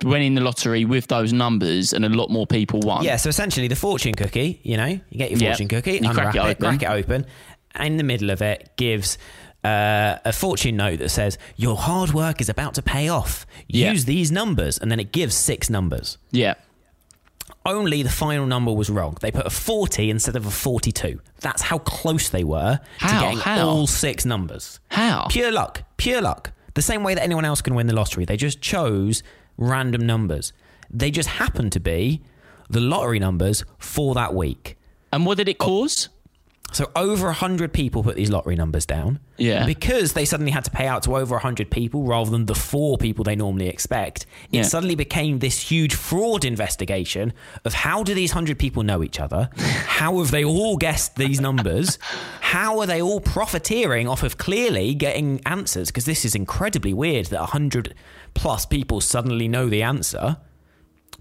[0.03, 3.03] went in the lottery with those numbers, and a lot more people won.
[3.03, 5.49] Yeah, so essentially the fortune cookie, you know, you get your Yeah.
[5.51, 6.55] fortune cookie, You crack it, it open.
[6.77, 7.25] crack it open.
[7.79, 9.17] In the middle of it gives
[9.63, 13.45] uh, a fortune note that says, Your hard work is about to pay off.
[13.67, 13.91] Yeah.
[13.91, 14.77] Use these numbers.
[14.77, 16.17] And then it gives six numbers.
[16.31, 16.55] yeah.
[17.65, 19.17] Only the final number was wrong.
[19.21, 21.19] They put a 40 instead of a 42.
[21.39, 23.67] That's how close they were to getting How?
[23.67, 24.79] all six numbers.
[24.89, 25.27] How?
[25.29, 25.83] Pure luck.
[25.97, 26.51] Pure luck.
[26.73, 28.25] The same way that anyone else can win the lottery.
[28.25, 29.23] They just chose
[29.57, 30.51] random numbers.
[30.89, 32.21] They just happened to be
[32.69, 34.77] the lottery numbers for that week.
[35.11, 36.09] And what did it cause?
[36.73, 39.19] So over 100 people put these lottery numbers down.
[39.37, 39.65] Yeah.
[39.65, 42.97] Because they suddenly had to pay out to over 100 people rather than the four
[42.97, 44.25] people they normally expect.
[44.51, 44.61] It Yeah.
[44.63, 47.31] suddenly became this huge fraud investigation
[47.63, 49.49] of how do these 100 people know each other?
[49.57, 51.97] how have they all guessed these numbers?
[52.41, 55.87] how are they all profiteering off of clearly getting answers?
[55.89, 57.93] Because this is incredibly weird that 100
[58.35, 60.37] plus people suddenly know the answer.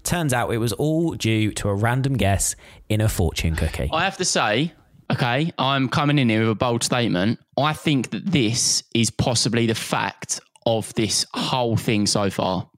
[0.03, 2.55] Turns out it was all due to a random guess
[2.89, 3.89] in a fortune cookie.
[3.91, 4.73] I have to say,
[5.11, 7.39] okay, I'm coming in here with a bold statement.
[7.57, 12.69] I think that this is possibly the fact of this whole thing so far.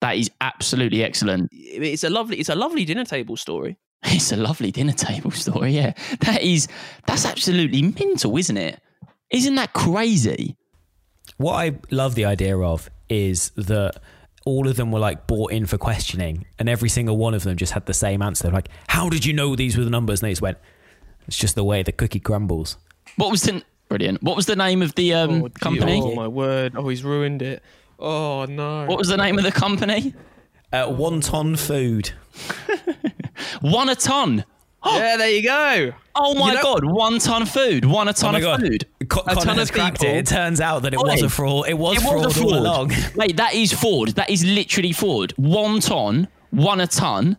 [0.00, 1.48] That is absolutely excellent.
[1.52, 3.76] It's a lovely, it's a lovely dinner table story.
[4.04, 5.72] It's a lovely dinner table story.
[5.72, 6.68] Yeah, that is
[7.06, 8.80] that's absolutely mental, isn't it?
[9.30, 10.56] Isn't that crazy?
[11.36, 14.00] What I love the idea of is that
[14.46, 17.56] all of them were like bought in for questioning, and every single one of them
[17.56, 18.44] just had the same answer.
[18.44, 20.58] They're like, "How did you know these were the numbers?" And they just went,
[21.28, 22.76] "It's just the way the cookie crumbles."
[23.16, 24.22] What was the brilliant?
[24.22, 26.00] What was the name of the um, Oh, company?
[26.02, 26.72] Oh my word!
[26.76, 27.62] Oh, he's ruined it.
[28.00, 28.86] Oh no!
[28.86, 30.14] What was the name of the company?
[30.72, 32.10] Uh, wonton food.
[33.60, 34.44] One a ton.
[34.86, 35.92] yeah, there you go.
[36.14, 36.84] Oh my You know- god!
[36.84, 37.84] One ton food.
[37.84, 38.60] One a ton Oh of God.
[38.60, 38.86] food.
[39.08, 40.14] Co- A Connor ton has of cracked people.
[40.14, 40.18] it.
[40.20, 41.02] It turns out that it Oi.
[41.04, 41.68] was a fraud.
[41.68, 42.60] It was, It fraud, was a all fraud.
[42.60, 42.92] along.
[43.16, 44.08] Wait, that is fraud.
[44.10, 45.32] That is literally fraud.
[45.36, 47.36] One ton, one a ton,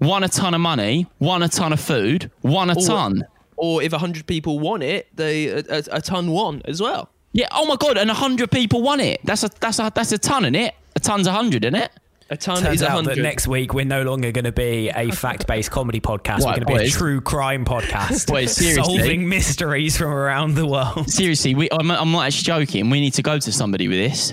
[0.00, 3.24] one a ton of money, one a ton of food, one a ton.
[3.56, 7.10] Or if hundred people want it, they a, a, a ton won as well.
[7.32, 7.46] Yeah.
[7.52, 7.96] Oh my god!
[7.96, 9.20] And hundred people won it.
[9.22, 10.74] That's a that's a that's a ton in it.
[10.96, 11.90] A ton's a hundred in it.
[12.30, 13.16] A ton Turns is a out hundred.
[13.18, 16.44] that next week we're no longer going to be a fact-based comedy podcast.
[16.44, 18.98] Right, we're going to be a true crime podcast, Boys, seriously.
[18.98, 21.10] solving mysteries from around the world.
[21.10, 22.88] Seriously, we, I'm, I'm not actually joking.
[22.88, 24.32] We need to go to somebody with this.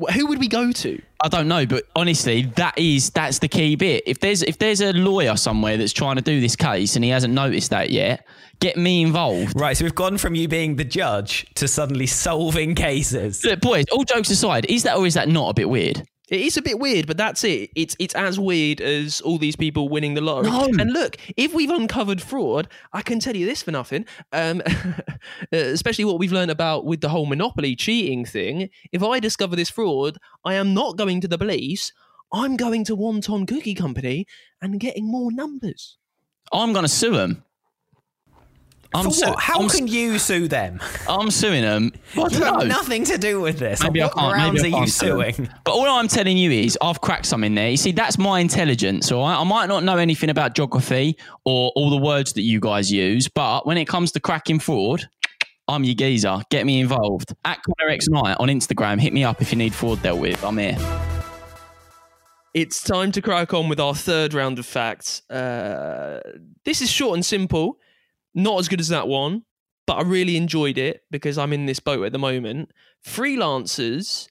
[0.00, 1.00] Wh- Who would we go to?
[1.22, 4.04] I don't know, but honestly, that is that's the key bit.
[4.06, 7.10] If there's if there's a lawyer somewhere that's trying to do this case and he
[7.10, 8.24] hasn't noticed that yet,
[8.60, 9.58] get me involved.
[9.58, 13.44] Right, so we've gone from you being the judge to suddenly solving cases.
[13.44, 16.02] Look, boys, all jokes aside, is that or is that not a bit weird?
[16.30, 17.70] It is a bit weird, but that's it.
[17.74, 20.50] It's it's as weird as all these people winning the lottery.
[20.50, 20.68] No.
[20.78, 24.04] And look, if we've uncovered fraud, I can tell you this for nothing.
[24.32, 24.62] Um,
[25.52, 28.68] especially what we've learned about with the whole monopoly cheating thing.
[28.92, 31.92] If I discover this fraud, I am not going to the police.
[32.30, 34.26] I'm going to Wonton Cookie Company
[34.60, 35.96] and getting more numbers.
[36.52, 37.42] I'm going to sue him.
[38.94, 39.38] I'm For su- what?
[39.38, 40.80] How I'm, can you sue them?
[41.08, 41.92] I'm suing them.
[42.16, 42.64] Well, you have know.
[42.64, 43.82] nothing to do with this.
[43.82, 44.32] Maybe I what can't.
[44.32, 45.34] grounds maybe I are you can't sue 'em.
[45.34, 45.48] suing?
[45.64, 47.68] But all I'm telling you is, I've cracked something there.
[47.70, 49.12] You see, that's my intelligence.
[49.12, 52.60] All right, I might not know anything about geography or all the words that you
[52.60, 55.06] guys use, but when it comes to cracking fraud,
[55.68, 56.40] I'm your geezer.
[56.50, 57.34] Get me involved.
[57.44, 58.98] At Connor X Knight on Instagram.
[58.98, 60.42] Hit me up if you need fraud dealt with.
[60.42, 60.78] I'm here.
[62.54, 65.28] It's time to crack on with our third round of facts.
[65.30, 66.20] Uh,
[66.64, 67.78] this is short and simple,
[68.38, 69.42] not as good as that one,
[69.86, 72.70] but I really enjoyed it because I'm in this boat at the moment.
[73.04, 74.28] Freelancers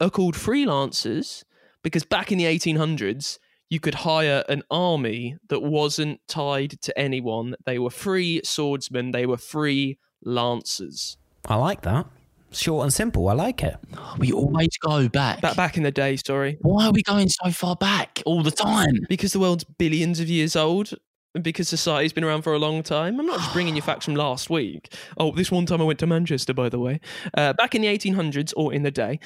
[0.00, 1.44] are called freelancers
[1.82, 3.38] because back in the 1800s,
[3.68, 7.56] you could hire an army that wasn't tied to anyone.
[7.64, 11.16] They were free swordsmen, they were free lancers.
[11.48, 12.06] I like that.
[12.52, 13.28] Short and simple.
[13.28, 13.76] I like it.
[14.18, 15.40] We always go back.
[15.40, 16.58] Back back in the day, sorry.
[16.62, 19.00] Why are we going so far back all the time?
[19.08, 20.94] Because the world's billions of years old.
[21.42, 23.20] Because society's been around for a long time.
[23.20, 24.92] I'm not just bringing you facts from last week.
[25.18, 27.00] Oh, this one time I went to Manchester, by the way.
[27.36, 29.20] Uh, back in the 1800s, or in the day,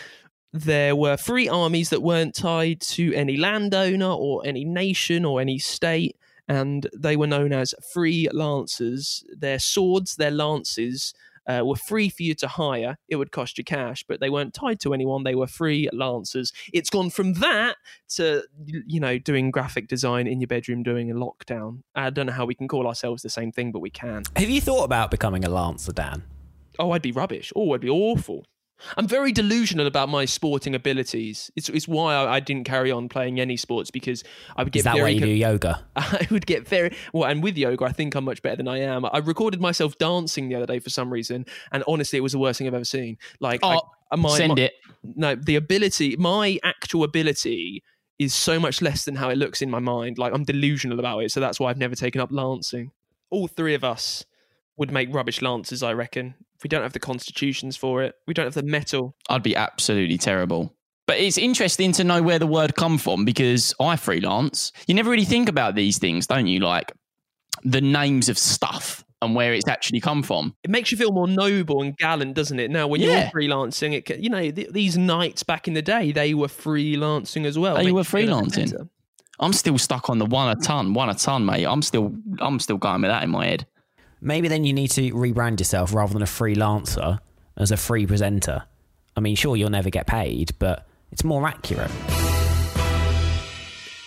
[0.52, 5.58] there were free armies that weren't tied to any landowner or any nation or any
[5.58, 6.16] state,
[6.48, 9.24] and they were known as free lancers.
[9.36, 11.14] Their swords, their lances,
[11.48, 12.98] uh, were free for you to hire.
[13.08, 15.24] It would cost you cash, but they weren't tied to anyone.
[15.24, 16.52] They were free lancers.
[16.72, 17.76] It's gone from that
[18.16, 21.82] to you know doing graphic design in your bedroom, doing a lockdown.
[21.94, 24.22] I don't know how we can call ourselves the same thing, but we can.
[24.36, 26.22] Have you thought about becoming a lancer, Dan?
[26.78, 27.52] Oh, I'd be rubbish.
[27.54, 28.46] Oh, I'd be awful.
[28.96, 31.50] I'm very delusional about my sporting abilities.
[31.56, 34.24] It's, it's why I, I didn't carry on playing any sports because
[34.56, 35.84] I would get Is that very why you do yoga?
[35.96, 38.80] I would get very well, and with yoga, I think I'm much better than I
[38.80, 39.04] am.
[39.04, 42.38] I recorded myself dancing the other day for some reason, and honestly, it was the
[42.38, 43.18] worst thing I've ever seen.
[43.40, 44.72] Like, I- Oh, uh, my, send my- it.
[45.04, 47.82] No, the ability, my actual ability,
[48.18, 50.18] is so much less than how it looks in my mind.
[50.18, 52.90] Like, I'm delusional about it, so that's why I've never taken up lancing.
[53.30, 54.24] All three of us
[54.76, 56.34] would make rubbish lancers, I reckon.
[56.62, 59.16] We don't have the constitutions for it, we don't have the mettle.
[59.28, 60.74] I'd be absolutely terrible.
[61.06, 64.70] But it's interesting to know where the word come from because I freelance.
[64.86, 66.60] You never really think about these things, don't you?
[66.60, 66.92] Like
[67.64, 70.54] the names of stuff and where it's actually come from.
[70.62, 72.70] it makes you feel more noble and gallant, doesn't it?
[72.70, 73.06] Now, when Yeah.
[73.22, 77.44] you're freelancing, it you know th- these knights back in the day, they were freelancing
[77.44, 77.76] as well.
[77.76, 78.88] They were you feel a bit freelancing.
[79.40, 81.64] I'm still stuck on the one a ton, one a ton, mate.
[81.64, 83.66] I'm still I'm still going with that in my head.
[84.20, 87.18] Maybe then you need to rebrand yourself rather than a freelancer
[87.56, 88.64] as a free presenter.
[89.16, 91.90] I mean, sure, you'll never get paid, but it's more accurate.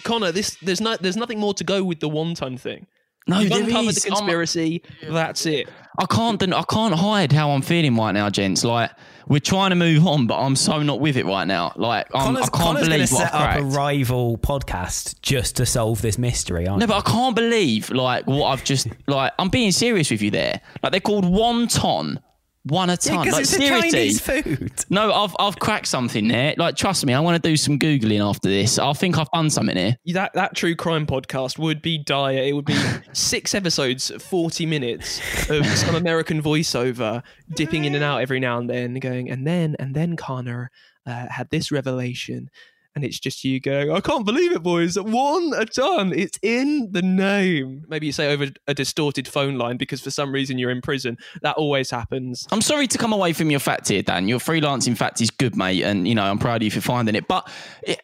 [0.04, 2.88] Connor, this there's no there's nothing more to go with the one ton thing.
[3.28, 4.04] No, You've there uncovered is.
[4.04, 4.82] the conspiracy.
[5.08, 5.70] That's it.
[5.98, 8.64] I can't den- I can't hide how I'm feeling right now, gents.
[8.64, 8.92] Like
[9.28, 11.72] we're trying to move on, but I'm so not with it right now.
[11.76, 13.76] Like I'm, Connor's, I can't Connor's going believe what set I've up a cracked.
[13.76, 18.48] rival podcast just to solve this mystery, aren't No, but I can't believe like what
[18.48, 19.32] I've just like.
[19.40, 20.60] I'm being serious with you there.
[20.82, 22.18] Like they're called wonton,
[22.66, 23.92] one a Yeah, like it's seriously.
[23.92, 24.86] Chinese food.
[24.90, 26.56] No, I've I've cracked something there.
[26.58, 28.80] Like trust me, I want to do some googling after this.
[28.80, 29.98] I think I've done something here.
[30.08, 32.38] That that true crime podcast would be dire.
[32.38, 32.80] It would be
[33.14, 37.22] six episodes, forty minutes of some American voiceover
[37.56, 40.72] dipping in and out every now and then, going and then and then Connor
[41.06, 42.50] uh, had this revelation,
[42.96, 44.98] and it's just you going, I can't believe it, boys!
[45.00, 46.14] One a ton.
[46.14, 47.86] It's in the name.
[47.88, 51.18] Maybe you say over a distorted phone line because for some reason you're in prison.
[51.42, 52.48] That always happens.
[52.52, 54.28] I'm sorry to come away from your fact here, Dan.
[54.28, 57.16] Your freelancing fact is good, mate, and you know I'm proud of you for finding
[57.16, 57.28] it.
[57.28, 57.50] But
[57.82, 58.02] it,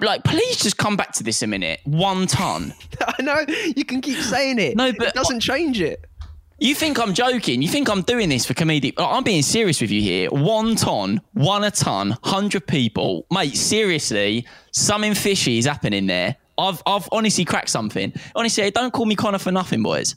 [0.00, 1.80] like, please just come back to this a minute.
[1.84, 2.74] One ton.
[3.06, 3.44] I know
[3.76, 4.76] you can keep saying it.
[4.76, 6.04] No, but- it doesn't change it.
[6.64, 7.60] You think I'm joking?
[7.60, 8.94] You think I'm doing this for comedic?
[8.96, 10.30] I'm being serious with you here.
[10.30, 13.54] One ton, one a ton, hundred people, mate.
[13.54, 16.36] Seriously, something fishy is happening there.
[16.56, 18.14] I've I've honestly cracked something.
[18.34, 20.16] Honestly, don't call me Connor for nothing, boys.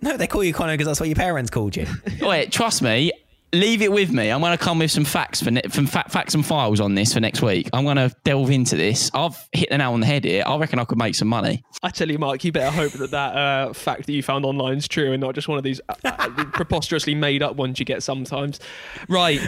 [0.00, 1.86] No, they call you Connor because that's what your parents called you.
[2.20, 3.12] Wait, trust me.
[3.54, 4.30] Leave it with me.
[4.30, 6.94] I'm going to come with some facts for ne- from fa- facts and files on
[6.94, 7.68] this for next week.
[7.74, 9.10] I'm going to delve into this.
[9.12, 10.42] I've hit the nail on the head here.
[10.46, 11.62] I reckon I could make some money.
[11.82, 14.78] I tell you, Mark, you better hope that that uh, fact that you found online
[14.78, 17.84] is true and not just one of these uh, uh, preposterously made up ones you
[17.84, 18.58] get sometimes.
[19.06, 19.40] Right,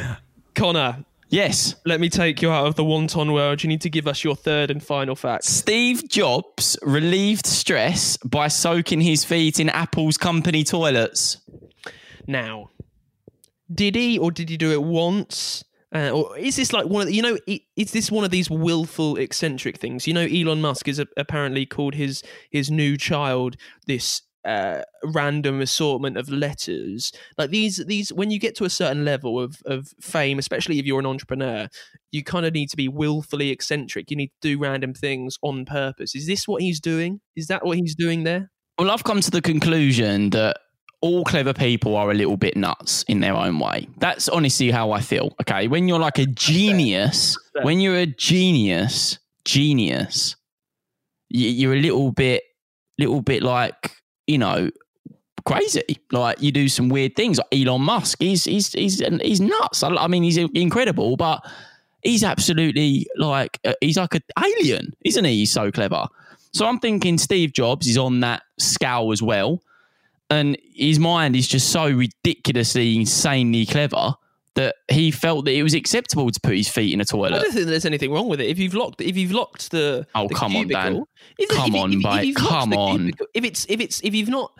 [0.54, 1.74] Connor, Yes.
[1.86, 3.62] let me take you out of the wonton world.
[3.62, 5.44] You need to give us your third and final fact.
[5.44, 11.38] Steve Jobs relieved stress by soaking his feet in Apple's company toilets.
[12.26, 12.68] Now,
[13.72, 15.64] did he or did he do it once?
[15.94, 17.38] Uh, or is this like one of the, you know
[17.76, 20.06] is this one of these willful eccentric things?
[20.06, 23.56] You know, Elon Musk is a- apparently called his his new child
[23.86, 27.12] this uh, random assortment of letters.
[27.38, 30.84] Like these these when you get to a certain level of of fame, especially if
[30.84, 31.68] you're an entrepreneur,
[32.10, 34.10] you kind of need to be willfully eccentric.
[34.10, 36.14] You need to do random things on purpose.
[36.14, 37.20] Is this what he's doing?
[37.36, 38.50] Is that what he's doing there?
[38.78, 40.58] Well, I've come to the conclusion that
[41.04, 43.86] all clever people are a little bit nuts in their own way.
[43.98, 45.34] That's honestly how I feel.
[45.42, 45.68] Okay.
[45.68, 50.36] When you're like a genius, when you're a genius, genius,
[51.28, 52.42] you- you're a little bit,
[52.98, 53.90] little bit like,
[54.26, 54.70] you know,
[55.44, 55.82] crazy.
[56.10, 57.38] Like you do some weird things.
[57.38, 59.82] Like Elon Musk, he's, he's, he's, he's nuts.
[59.82, 61.44] I, I mean, he's incredible, but
[62.02, 65.38] he's absolutely like, uh, he's like an alien, isn't he?
[65.40, 66.06] He's so clever.
[66.54, 69.60] So I'm thinking Steve Jobs is on that scale as well
[70.30, 74.14] and his mind is just so ridiculously, insanely clever
[74.54, 77.34] that he felt that it was acceptable to put his feet in a toilet.
[77.34, 78.46] I don't think there's anything wrong with it.
[78.46, 81.02] If you've locked, if you've locked the Oh, the come on, Dan.
[81.38, 82.36] if- Come if- on, if- if mate.
[82.36, 82.98] Come on.
[82.98, 84.52] cubicle- If it's if it's if you've not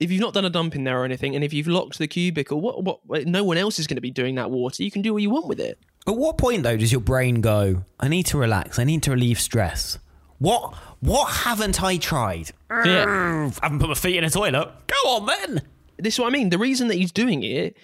[0.00, 2.06] if you've not done a dump in there or anything, and if you've locked the
[2.08, 3.26] cubicle, what what?
[3.26, 4.82] No one else is going to be doing that water.
[4.82, 5.78] You can do what you want with it.
[6.06, 7.84] At what point though does your brain go?
[8.00, 8.78] I need to relax.
[8.78, 9.98] I need to relieve stress.
[10.42, 12.50] What what haven't I tried?
[12.68, 13.50] Yeah.
[13.62, 14.68] I haven't put my feet in a toilet.
[14.88, 15.62] Go on then.
[15.98, 16.50] This is what I mean.
[16.50, 17.76] The reason that he's doing it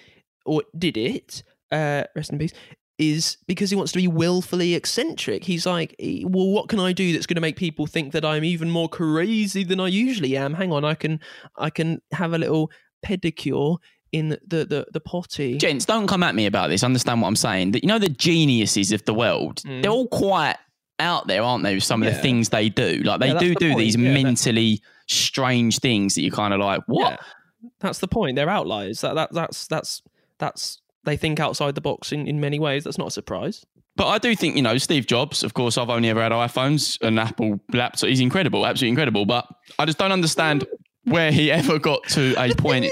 [0.45, 2.51] or did it, uh, rest in peace,
[2.97, 5.45] is because he wants to be willfully eccentric.
[5.45, 8.43] He's like, well, what can I do that's going to make people think that I'm
[8.43, 10.53] even more crazy than I usually am?
[10.53, 11.21] Hang on, I can,
[11.57, 12.71] I can have a little
[13.05, 13.77] pedicure
[14.11, 15.57] in the the, the potty.
[15.57, 16.83] Gents, don't come at me about this.
[16.83, 17.71] Understand what I'm saying?
[17.71, 20.57] That you know the geniuses of the world, they're all quite
[20.99, 21.75] out there, aren't they?
[21.75, 22.07] With some of.
[22.09, 22.15] Yeah.
[22.15, 23.79] the things they do, like they Yeah, do the do point.
[23.79, 27.19] these Yeah, mentally strange things that you're kind of like, what?
[27.79, 28.35] That's the point.
[28.35, 29.01] They're outliers.
[29.01, 30.01] That, that that's that's
[30.37, 32.83] that's they think outside the box in, in many ways.
[32.83, 33.65] That's not a surprise.
[33.95, 36.97] But I do think, you know, Steve Jobs, of course, I've only ever had iPhones
[37.01, 38.07] and Apple laptop.
[38.07, 39.25] He's incredible, absolutely incredible.
[39.25, 39.45] But
[39.77, 40.65] I just don't understand
[41.03, 42.89] where he ever got to a point.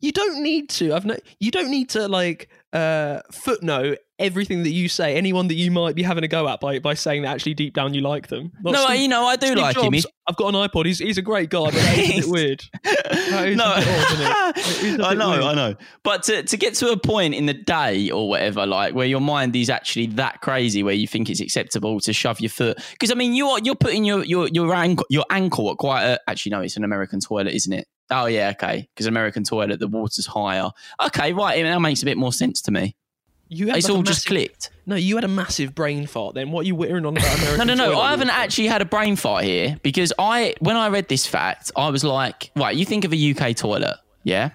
[0.00, 0.94] You don't need to.
[0.94, 1.16] I've no.
[1.38, 5.14] You don't need to like uh, footnote everything that you say.
[5.16, 7.74] Anyone that you might be having a go at by by saying that actually deep
[7.74, 8.52] down you like them.
[8.62, 9.82] Not No, Steve- you know, I do Steve like him.
[9.84, 10.86] Jobs, He's- I've got an iPod.
[10.86, 12.62] He's he's a great guy, but that is a bit weird.
[12.84, 15.42] That is no, odd, I know, weird.
[15.42, 15.74] I know.
[16.02, 19.20] But to, to get to a point in the day or whatever, like where your
[19.20, 23.10] mind is actually that crazy, where you think it's acceptable to shove your foot, because
[23.10, 26.20] I mean, you are you're putting your your your ankle your ankle at quite a.
[26.28, 27.86] Actually, no, it's an American toilet, isn't it?
[28.10, 28.88] Oh yeah, okay.
[28.94, 30.70] Because American toilet, the water's higher.
[31.06, 31.62] Okay, right.
[31.62, 32.96] That makes a bit more sense to me.
[33.48, 34.70] You had It's like a all just clicked.
[34.86, 36.34] No, you had a massive brain fart.
[36.34, 37.58] Then what are you whittering on about American?
[37.68, 38.00] No, no, no.
[38.00, 38.40] I haven't water?
[38.40, 42.04] actually had a brain fart here because I, when I read this fact, I was
[42.04, 44.50] like, right, you think of a UK toilet, yeah?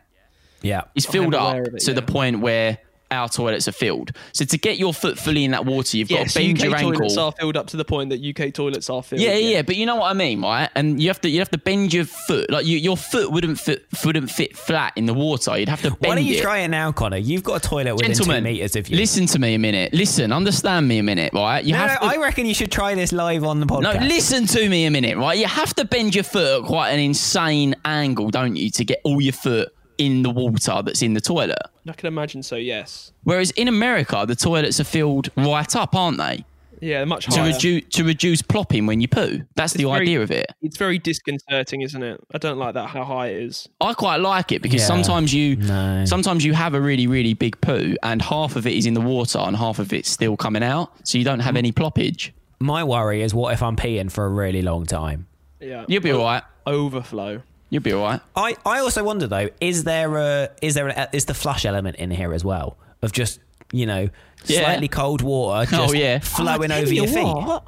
[0.62, 0.84] Yeah.
[0.96, 2.78] It's filled up it, to the point where
[3.14, 4.11] our toilets are filled.
[4.34, 6.78] So to get your foot fully in that water, you've got to bend UK your
[6.78, 7.20] toilets ankle.
[7.20, 9.22] are filled up to the point that UK toilets are filled.
[9.22, 10.70] yeah, yeah, but you know what I mean, right?
[10.76, 12.49] And you have to you have to bend your foot.
[12.49, 15.57] Like you, your foot wouldn't fit wouldn't fit flat in the water.
[15.57, 16.41] You'd have to bend Why don't you it.
[16.41, 17.18] try it now, Connor?
[17.18, 18.97] You've got a toilet within Gentlemen, two meters of you.
[18.97, 19.93] listen to me a minute.
[19.93, 21.64] Listen, understand me a minute, right?
[21.64, 23.99] You no, have no, to, I reckon you should try this live on the podcast.
[24.01, 25.38] No, listen to me a minute, right?
[25.38, 28.99] You have to bend your foot at quite an insane angle, don't you, to get
[29.03, 31.58] all your foot in the water that's in the toilet.
[31.88, 32.56] I can imagine so.
[32.56, 33.12] Yes.
[33.24, 36.46] Whereas in America, the toilets are filled right up, aren't they?
[36.82, 37.54] Yeah, much To higher.
[37.82, 39.44] to reduce plopping when you poo.
[39.56, 40.48] That's the very- idea of it.
[40.62, 42.20] It's very disconcerting, isn't it?
[42.34, 43.70] I don't like that how high it is.
[43.80, 44.88] I quite like it because Yeah.
[44.88, 46.04] sometimes you No.
[46.06, 49.02] sometimes you have a really really big poo and half of it is in the
[49.02, 52.34] water and half of it's still coming out, so you don't have any ploppage.
[52.60, 55.28] My worry is what if I'm peeing for a really long time?
[55.62, 55.86] Yeah.
[55.88, 56.44] You'll be all right.
[56.68, 57.44] Overflow.
[57.74, 58.22] You'll be all right.
[58.36, 61.66] I, I also wonder though, is there a is there an, uh, is the flush
[61.66, 63.40] element in here as well of just
[63.72, 64.10] you know
[64.46, 64.60] Yeah.
[64.62, 66.20] slightly cold water Oh, just yeah.
[66.20, 67.24] flowing I over you your feet?
[67.26, 67.68] what,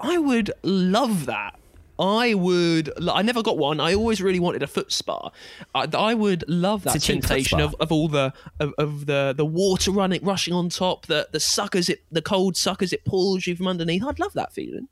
[0.00, 1.58] I would love that.
[1.98, 2.90] I would.
[3.08, 3.78] I never got one.
[3.80, 5.30] I always really wanted a foot spa.
[5.74, 9.04] I, I would love that It's a cheap sensation of, of all the of, of
[9.06, 13.04] the the water running rushing on top, the the suckers it the cold suckers it
[13.04, 14.02] pulls you from underneath.
[14.04, 14.88] I'd love that feeling.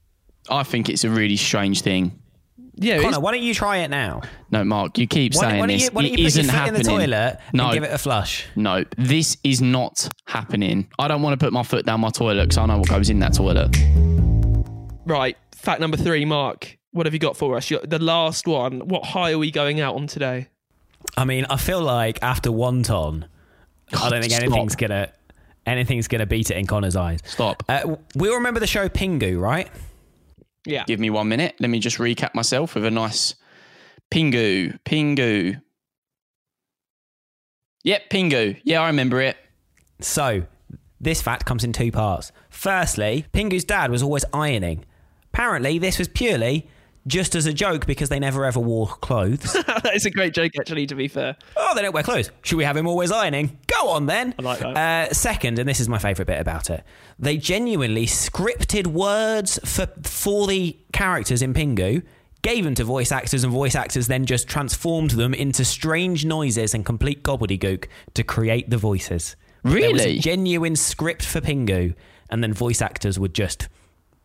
[0.51, 2.22] I think it's a really strange thing.
[2.75, 4.23] Yeah, Connor, why don't you try it now?
[4.51, 5.83] No, Mark, you keep Why, saying why don't this.
[5.85, 6.75] you, why don't it put your foot happening.
[6.81, 8.47] in the toilet no, and give it a flush?
[8.57, 10.89] no, this is not happening.
[10.99, 13.11] I don't want to put my foot down my toilet because I know what goes
[13.11, 13.77] in that toilet.
[15.07, 15.37] right.
[15.55, 16.77] Fact number three, Mark.
[16.93, 17.70] What have you got for us?
[17.70, 18.81] You're- The last one.
[18.89, 20.49] What high are we going out on today?
[21.16, 23.27] I mean, I feel like after one ton,
[23.93, 24.45] I don't think Stop.
[24.45, 25.09] anything's gonna
[25.66, 27.20] anything's gonna beat it in Connor's eyes.
[27.25, 27.62] Stop.
[27.68, 29.68] Uh, we all remember the show Pingu, right?
[30.67, 30.85] Yeah.
[30.85, 31.55] Give me one minute.
[31.61, 33.35] Let me just recap myself with a nice
[34.13, 34.79] Pingu.
[34.85, 35.61] Pingu.
[37.85, 38.61] Yep, Pingu.
[38.63, 39.37] Yeah, I remember it.
[40.01, 40.45] So,
[41.01, 42.31] this fact comes in two parts.
[42.49, 44.85] Firstly, Pingu's dad was always ironing.
[45.33, 46.69] Apparently, this was purely
[47.07, 49.53] just as a joke because they never ever wore clothes.
[49.67, 50.87] that is a great joke, actually.
[50.87, 51.37] To be fair.
[51.57, 52.31] oh, they don't wear clothes.
[52.43, 53.59] Should we have him always ironing?
[53.67, 54.35] Go on then.
[54.39, 54.77] I like that.
[55.11, 56.85] Uh, second, and this is my favourite bit about it,
[57.19, 62.03] they genuinely scripted words for for the characters in Pingu,
[62.43, 66.75] gave them to voice actors, and voice actors then just transformed them into strange noises
[66.75, 69.37] and complete gobbledygook to create the voices.
[69.65, 70.19] There was a Really?
[70.19, 71.95] genuine script for Pingu,
[72.31, 73.69] and then voice actors would just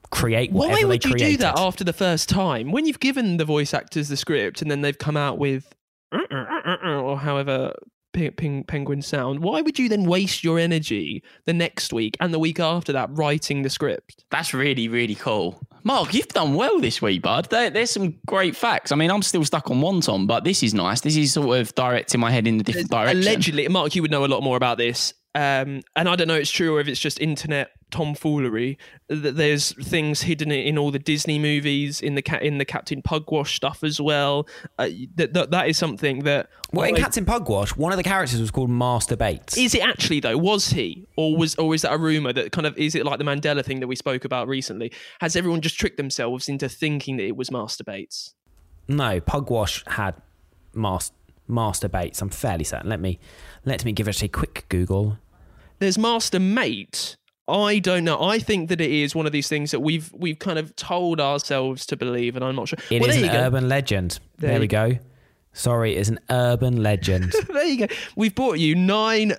[0.09, 1.31] create whatever Why they would you created.
[1.31, 2.71] do that after the first time?
[2.71, 5.73] When you've given the voice actors the script and then they've come out with
[6.11, 7.73] uh, uh, uh, or however
[8.13, 12.33] ping, ping, penguins sound, why would you then waste your energy the next week and
[12.33, 14.23] the week after that writing the script?
[14.31, 15.59] That's really, really cool.
[15.83, 17.49] Mark, you've done well this week, bud.
[17.49, 18.91] There, there's some great facts.
[18.91, 21.01] I mean, I'm still stuck on Wonton, but this is nice.
[21.01, 23.19] This is sort of directing my head in a different direction.
[23.19, 25.13] Allegedly, Mark, you would know a lot more about this.
[25.37, 28.79] Um, and I don't know if it's true or if it's just internet tomfoolery.
[29.07, 33.03] That there's things hidden in all the Disney movies, in the cat in the Captain
[33.03, 34.47] Pugwash stuff as well.
[34.79, 36.49] Uh, that, that that is something that.
[36.73, 39.55] Well, in I- Captain Pugwash, one of the characters was called Master Bates.
[39.57, 40.37] Is it actually though?
[40.37, 43.19] Was he, or was, or is that a rumor that kind of is it like
[43.19, 44.91] the Mandela thing that we spoke about recently?
[45.21, 48.33] Has everyone just tricked themselves into thinking that it was Master Bates?
[48.87, 50.15] No, Pugwash had
[50.73, 51.11] mas-
[51.47, 52.21] Master Bates.
[52.23, 52.89] I'm fairly certain.
[52.89, 53.19] Let me
[53.65, 55.19] let me give it a quick Google.
[55.79, 57.17] There's Master Mate.
[57.47, 58.21] I don't know.
[58.21, 61.21] I think that it is one of these things that we've we've kind of told
[61.21, 62.79] ourselves to believe, and I'm not sure.
[62.89, 64.19] It well, is an urban legend.
[64.37, 64.97] There There, you we go.
[65.53, 67.33] Sorry, it's an urban legend.
[67.47, 67.95] there you go.
[68.15, 69.33] We've brought you nine.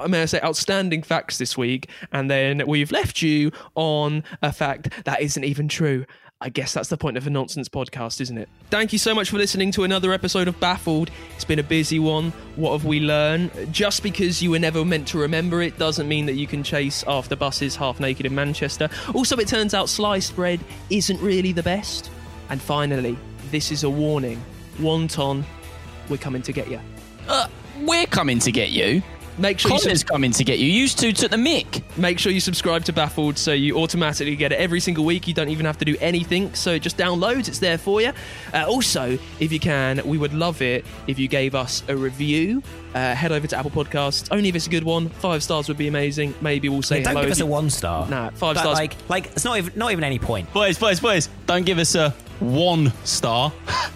[0.00, 4.52] I may I say outstanding facts this week, and then we've left you on a
[4.52, 6.06] fact that isn't even true.
[6.38, 8.50] I guess that's the point of a nonsense podcast, isn't it?
[8.68, 11.10] Thank you so much for listening to another episode of Baffled.
[11.34, 12.30] It's been a busy one.
[12.56, 13.50] What have we learned?
[13.72, 17.02] Just because you were never meant to remember it doesn't mean that you can chase
[17.08, 18.90] after buses half naked in Manchester.
[19.14, 20.60] Also, it turns out sliced bread
[20.90, 22.10] isn't really the best.
[22.50, 23.16] And finally,
[23.50, 24.42] this is a warning.
[24.76, 25.42] Wonton,
[26.10, 26.80] we're coming to get you.
[27.28, 27.48] Uh,
[27.80, 29.02] we're coming to get you.
[29.38, 30.66] Make sure you Connor's coming to get you.
[30.66, 31.82] Used to took the mick.
[31.98, 35.28] Make sure you subscribe to Baffled so you automatically get it every single week.
[35.28, 38.12] You don't even have to do anything, so it just downloads, it's there for you.
[38.54, 42.62] Uh, also, if you can, we would love it if you gave us a review.
[42.94, 45.10] Uh, head over to Apple Podcasts, only if it's a good one.
[45.10, 46.34] Five stars would be amazing.
[46.40, 47.22] Maybe we'll say don't hello.
[47.22, 48.08] give if us a one star.
[48.08, 48.78] Nah, five But, stars.
[48.78, 50.50] Like, like it's not even not even any point.
[50.54, 52.10] Boys, boys, boys, don't give us a
[52.40, 53.52] one star.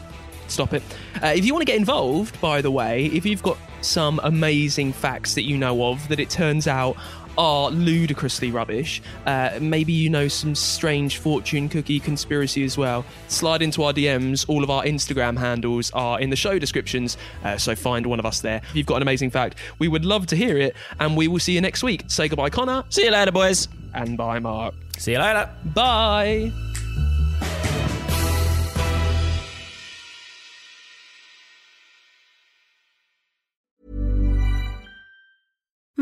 [0.49, 0.83] Stop it.
[1.23, 4.93] Uh, if you want to get involved, by the way, if you've got some amazing
[4.93, 6.97] facts that you know of that it turns out
[7.39, 13.63] are ludicrously rubbish, uh, maybe you know some strange fortune cookie conspiracy as well, slide
[13.63, 14.45] into our DMs.
[14.49, 18.27] All of our Instagram handles are in the show descriptions, uh, so find one of
[18.27, 18.61] us there.
[18.71, 21.39] If you've got an amazing fact, we would love to hear it, and we will
[21.41, 22.05] see you next week.
[22.09, 22.85] Say goodbye, Connor.
[22.91, 23.69] See you later, boys.
[23.95, 24.75] And bye, Mark.
[24.99, 25.51] See you later.
[25.65, 26.70] Bye.